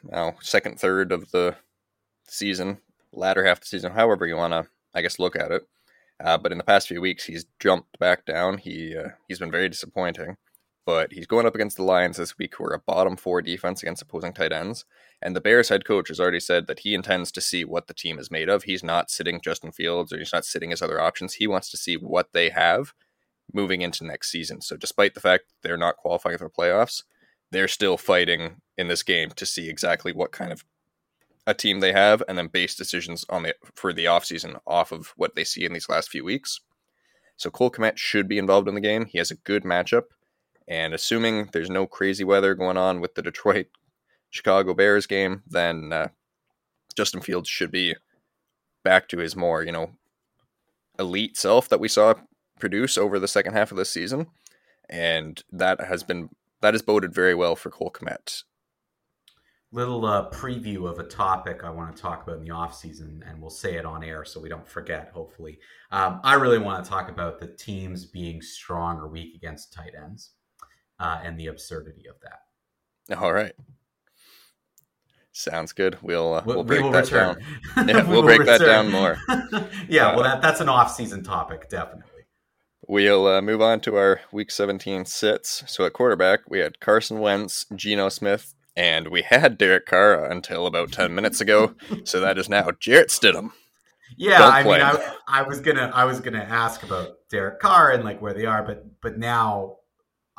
[0.04, 1.56] now second third of the
[2.26, 2.78] season,
[3.12, 5.62] latter half of the season, however you want to, I guess, look at it.
[6.22, 8.58] Uh, but in the past few weeks, he's jumped back down.
[8.58, 10.36] He uh, he's been very disappointing.
[10.84, 13.82] But he's going up against the Lions this week, who are a bottom four defense
[13.82, 14.84] against opposing tight ends.
[15.20, 17.94] And the Bears head coach has already said that he intends to see what the
[17.94, 18.64] team is made of.
[18.64, 21.34] He's not sitting Justin Fields or he's not sitting his other options.
[21.34, 22.94] He wants to see what they have
[23.52, 24.60] moving into next season.
[24.60, 27.04] So, despite the fact they're not qualifying for playoffs,
[27.52, 30.64] they're still fighting in this game to see exactly what kind of
[31.46, 35.12] a team they have and then base decisions on the for the offseason off of
[35.16, 36.60] what they see in these last few weeks.
[37.36, 39.06] So Cole Kmet should be involved in the game.
[39.06, 40.04] He has a good matchup.
[40.68, 43.66] And assuming there's no crazy weather going on with the Detroit
[44.30, 46.08] Chicago Bears game, then uh,
[46.96, 47.94] Justin Fields should be
[48.82, 49.92] back to his more, you know,
[50.98, 52.14] elite self that we saw
[52.58, 54.26] produce over the second half of the season.
[54.88, 58.44] And that has been that has boded very well for Cole Kmet.
[59.74, 63.24] Little uh, preview of a topic I want to talk about in the off season,
[63.26, 65.10] and we'll say it on air so we don't forget.
[65.14, 65.58] Hopefully,
[65.90, 69.92] um, I really want to talk about the teams being strong or weak against tight
[69.96, 70.32] ends
[71.02, 73.18] uh, and the absurdity of that.
[73.18, 73.52] All right.
[75.32, 75.98] Sounds good.
[76.02, 77.42] We'll uh, we'll, we'll break we will that return.
[77.74, 77.88] down.
[77.88, 78.58] Yeah, we'll, we'll break return.
[78.58, 79.18] that down more.
[79.88, 82.08] yeah, uh, well, that, that's an off-season topic, definitely.
[82.86, 85.64] We'll uh, move on to our Week 17 sits.
[85.66, 90.66] So at quarterback, we had Carson Wentz, Geno Smith, and we had Derek Carr until
[90.66, 91.74] about 10 minutes ago.
[92.04, 93.52] so that is now Jarrett Stidham.
[94.18, 97.92] Yeah, Don't I mean, I, I was gonna, I was gonna ask about Derek Carr
[97.92, 99.76] and like where they are, but but now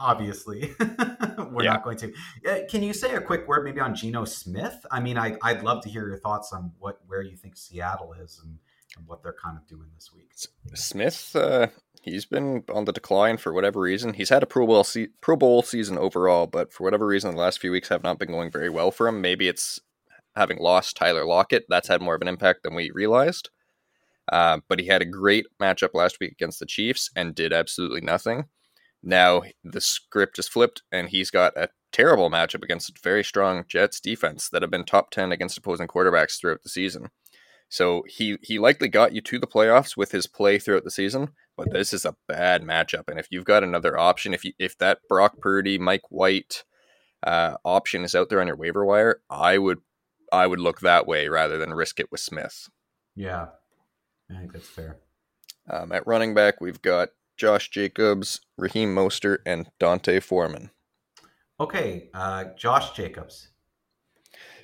[0.03, 0.75] obviously
[1.51, 1.73] we're yeah.
[1.73, 2.13] not going to.
[2.47, 4.85] Uh, can you say a quick word maybe on Geno Smith?
[4.91, 8.13] I mean I, I'd love to hear your thoughts on what where you think Seattle
[8.13, 8.59] is and,
[8.97, 10.31] and what they're kind of doing this week.
[10.75, 11.67] Smith uh,
[12.01, 14.13] he's been on the decline for whatever reason.
[14.13, 17.37] He's had a Pro Bowl se- Pro Bowl season overall but for whatever reason the
[17.37, 19.21] last few weeks have not been going very well for him.
[19.21, 19.79] Maybe it's
[20.35, 23.49] having lost Tyler Lockett that's had more of an impact than we realized.
[24.31, 27.99] Uh, but he had a great matchup last week against the Chiefs and did absolutely
[27.99, 28.45] nothing
[29.03, 33.65] now the script is flipped, and he's got a terrible matchup against a very strong
[33.67, 37.09] Jets defense that have been top ten against opposing quarterbacks throughout the season.
[37.69, 41.29] So he he likely got you to the playoffs with his play throughout the season,
[41.57, 43.05] but this is a bad matchup.
[43.07, 46.63] And if you've got another option, if you if that Brock Purdy, Mike White
[47.25, 49.79] uh, option is out there on your waiver wire, I would
[50.31, 52.69] I would look that way rather than risk it with Smith.
[53.15, 53.47] Yeah,
[54.29, 54.97] I think that's fair.
[55.69, 60.71] Um, at running back, we've got Josh Jacobs, Raheem Mostert, and D'Onta Foreman.
[61.59, 63.49] Okay, uh, Josh Jacobs.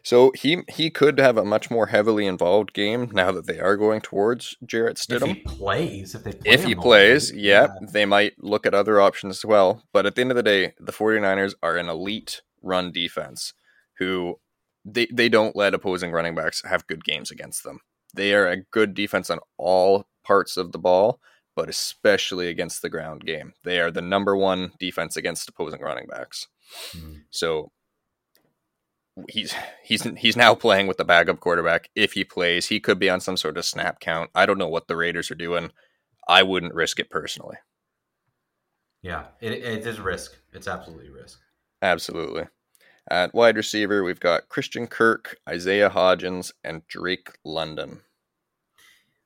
[0.03, 3.75] So he he could have a much more heavily involved game now that they are
[3.75, 5.31] going towards Jarrett Stidham.
[5.31, 8.73] If he plays, if they play if he plays, yeah, yeah, they might look at
[8.73, 9.83] other options as well.
[9.91, 13.53] But at the end of the day, the 49ers are an elite run defense
[13.97, 14.39] who
[14.85, 17.79] they, they don't let opposing running backs have good games against them.
[18.13, 21.19] They are a good defense on all parts of the ball,
[21.59, 23.51] but especially against the ground game.
[23.65, 26.47] They are the number one defense against opposing running backs.
[26.95, 27.23] Mm.
[27.31, 27.73] So
[29.27, 29.53] he's
[29.83, 31.89] he's he's now playing with the backup quarterback.
[31.95, 34.31] If he plays, he could be on some sort of snap count.
[34.33, 35.71] I don't know what the Raiders are doing.
[36.29, 37.57] I wouldn't risk it personally.
[39.01, 40.37] Yeah, it, it is risk.
[40.53, 41.41] It's absolutely risk.
[41.81, 42.45] Absolutely.
[43.11, 47.99] At wide receiver, we've got Christian Kirk, Isaiah Hodgins, and Drake London.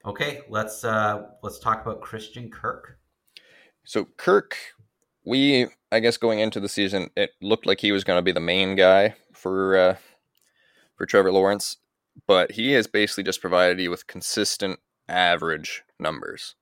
[0.05, 2.97] Okay, let's uh let's talk about Christian Kirk.
[3.85, 4.57] So Kirk,
[5.23, 8.31] we I guess going into the season, it looked like he was going to be
[8.31, 9.95] the main guy for uh,
[10.97, 11.77] for Trevor Lawrence,
[12.27, 16.55] but he has basically just provided you with consistent average numbers.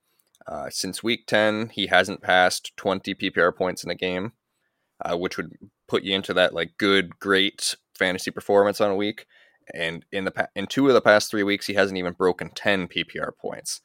[0.46, 4.32] Uh, since week 10, he hasn't passed 20 PPR points in a game,
[5.04, 5.52] uh, which would
[5.86, 9.26] put you into that like good, great fantasy performance on a week.
[9.74, 12.50] And in the pa- in two of the past three weeks, he hasn't even broken
[12.54, 13.80] 10 PPR points.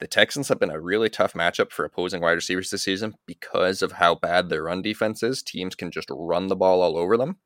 [0.00, 3.82] The Texans have been a really tough matchup for opposing wide receivers this season because
[3.82, 5.42] of how bad their run defense is.
[5.42, 7.36] Teams can just run the ball all over them.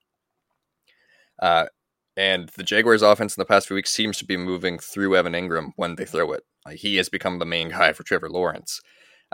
[1.40, 1.66] Uh,
[2.16, 5.34] and the Jaguars' offense in the past few weeks seems to be moving through Evan
[5.34, 6.44] Engram when they throw it.
[6.64, 8.80] Like he has become the main guy for Trevor Lawrence.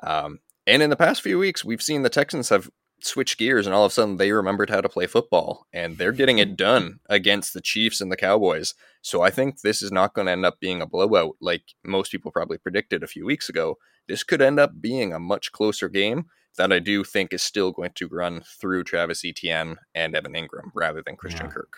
[0.03, 2.71] Um, and in the past few weeks, we've seen the Texans have
[3.05, 6.13] switched gears, and all of a sudden they remembered how to play football, and they're
[6.13, 8.75] getting it done against the Chiefs and the Cowboys.
[9.01, 12.13] So I think this is not going to end up being a blowout like most
[12.13, 13.79] people probably predicted a few weeks ago.
[14.09, 16.27] This could end up being a much closer game
[16.57, 20.71] that I do think is still going to run through Travis Etienne and Evan Engram
[20.75, 21.53] rather than Christian Yeah.
[21.53, 21.73] Kirk.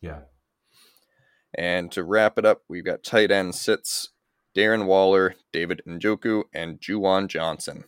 [0.00, 0.18] Yeah.
[1.54, 4.10] And to wrap it up, we've got tight end sits
[4.56, 7.84] Darren Waller, David Njoku, and Juwan Johnson.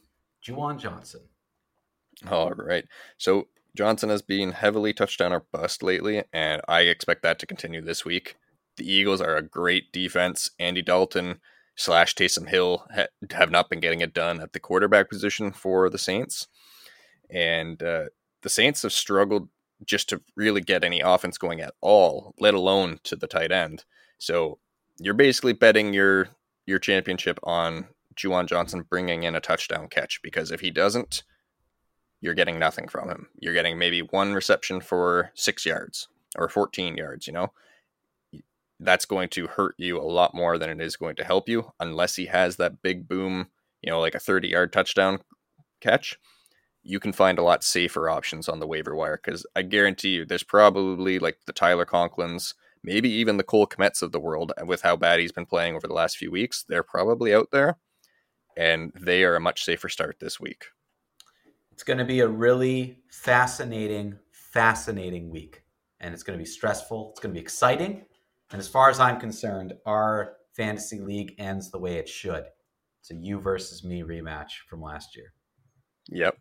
[0.47, 1.22] Juwan Johnson.
[2.31, 2.85] All right.
[3.18, 7.47] So Johnson has been heavily touched touchdown or bust lately, and I expect that to
[7.47, 8.37] continue this week.
[8.77, 10.51] The Eagles are a great defense.
[10.59, 11.41] Andy Dalton
[11.75, 15.89] slash Taysom Hill ha- have not been getting it done at the quarterback position for
[15.89, 16.49] the Saints.
[17.31, 18.07] And uh,
[18.43, 19.49] the Saints have struggled
[19.85, 23.85] just to really get any offense going at all, let alone to the tight end.
[24.18, 24.59] So
[24.99, 26.29] you're basically betting your
[26.66, 31.25] your championship on Juwan Johnson bringing in a touchdown catch because if he doesn't,
[32.23, 33.29] you're getting nothing from him.
[33.39, 36.09] You're getting maybe one reception for six yards
[36.39, 37.53] or 14 yards, you know?
[38.81, 41.73] That's going to hurt you a lot more than it is going to help you
[41.79, 43.49] unless he has that big boom,
[43.83, 45.18] you know, like a 30 yard touchdown
[45.81, 46.16] catch.
[46.85, 50.25] You can find a lot safer options on the waiver wire because I guarantee you
[50.25, 52.55] there's probably like the Tyler Conklins,
[52.85, 55.75] maybe even the Cole Kmets of the world uh, with how bad he's been playing
[55.75, 56.64] over the last few weeks.
[56.68, 57.79] They're probably out there
[58.57, 60.66] and they are a much safer start this week.
[61.73, 65.62] It's going to be a really fascinating, fascinating week.
[66.01, 67.11] And it's going to be stressful.
[67.11, 68.05] It's going to be exciting.
[68.51, 72.45] And as far as I'm concerned, our fantasy league ends the way it should.
[73.01, 75.33] It's a you versus me rematch from last year.
[76.09, 76.37] Yep.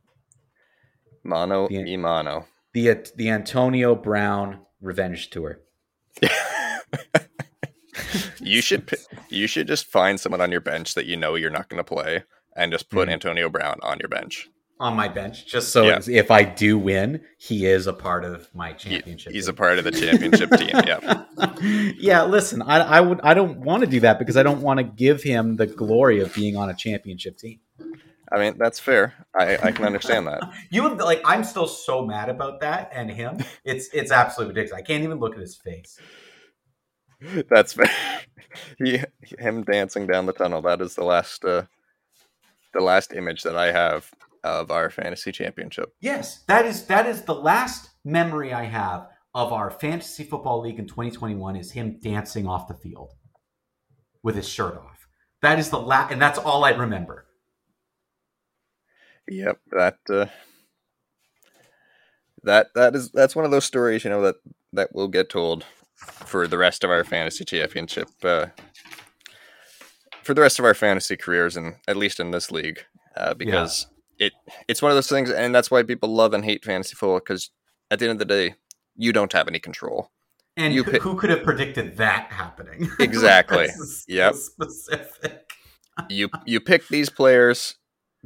[1.23, 2.45] Mono The- e mono.
[2.73, 5.59] The the Antonio Brown revenge tour.
[8.39, 8.89] you should
[9.29, 11.83] you should just find someone on your bench that you know you're not going to
[11.83, 12.23] play
[12.55, 13.13] and just put Mhm.
[13.13, 14.49] Antonio Brown on your bench.
[14.81, 15.99] On my bench, just so Yeah.
[16.09, 19.31] if I do win, he is a part of my championship.
[19.31, 20.71] he's a part of the championship team.
[20.73, 21.23] Yeah.
[21.97, 24.79] yeah, listen, I, I would I don't want to do that because I don't want
[24.79, 27.59] to give him the glory of being on a championship team.
[28.33, 29.13] I mean, that's fair.
[29.35, 30.41] I, I can understand that.
[30.71, 33.37] You have like I'm still so mad about that and him.
[33.63, 34.79] It's it's absolutely ridiculous.
[34.81, 35.99] I can't even look at his face.
[37.49, 37.89] That's fair.
[38.77, 38.99] He,
[39.39, 40.61] him dancing down the tunnel.
[40.63, 41.63] That is the last uh,
[42.73, 44.11] the last image that I have
[44.43, 45.93] of our fantasy championship.
[45.99, 50.79] Yes, that is that is the last memory I have of our fantasy football league
[50.79, 53.13] in 2021 is him dancing off the field
[54.23, 55.07] with his shirt off.
[55.41, 57.25] That is the last, and that's all I remember.
[59.27, 60.25] Yep, that uh,
[62.43, 64.35] that that is that's one of those stories, you know, that
[64.73, 65.65] that will get told
[65.95, 68.47] for the rest of our fantasy championship, uh,
[70.23, 72.85] for the rest of our fantasy careers, and at least in this league,
[73.15, 73.87] uh, because
[74.21, 74.33] it
[74.69, 77.19] it's one of those things, and that's why people love and hate fantasy football.
[77.19, 77.49] Because
[77.89, 78.55] at the end of the day,
[78.95, 80.09] you don't have any control.
[80.57, 82.89] And You who, pick- who could have predicted that happening?
[82.99, 83.67] Exactly.
[83.67, 84.35] This is so Yep.
[84.35, 85.49] Specific.
[86.09, 87.75] you you pick these players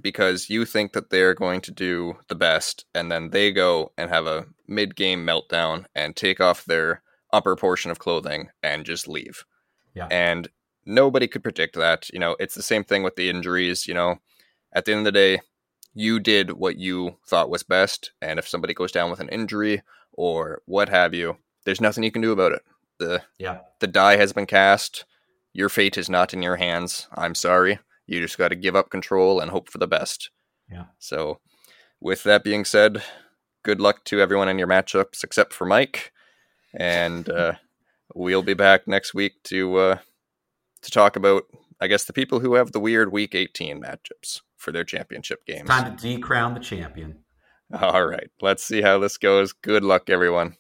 [0.02, 4.10] because you think that they're going to do the best and then they go and
[4.10, 9.46] have a mid-game meltdown and take off their upper portion of clothing and just leave.
[9.94, 10.08] Yeah.
[10.12, 10.50] And
[10.86, 12.10] nobody could predict that.
[12.12, 14.18] You know, it's the same thing with the injuries, you know.
[14.74, 15.40] At the end of the day,
[15.96, 19.82] you did what you thought was best and if somebody goes down with an injury
[20.14, 22.62] or what have you, there's nothing you can do about it.
[23.00, 23.60] The Yeah.
[23.80, 25.06] the die has been cast.
[25.54, 27.08] Your fate is not in your hands.
[27.14, 27.80] I'm sorry.
[28.06, 30.30] You just got to give up control and hope for the best.
[30.70, 30.86] Yeah.
[31.00, 31.40] So,
[32.02, 33.02] with that being said,
[33.64, 36.12] good luck to everyone in your matchups except for Mike,
[36.74, 37.54] and uh,
[38.14, 39.98] we'll be back next week to uh,
[40.82, 41.44] to talk about,
[41.82, 44.42] I guess, the people who have the weird Week 18 matchups.
[44.66, 45.70] For their championship games.
[45.70, 47.20] Time to decrown the champion.
[47.82, 49.54] All right, let's see how this goes.
[49.54, 50.58] Good luck, everyone.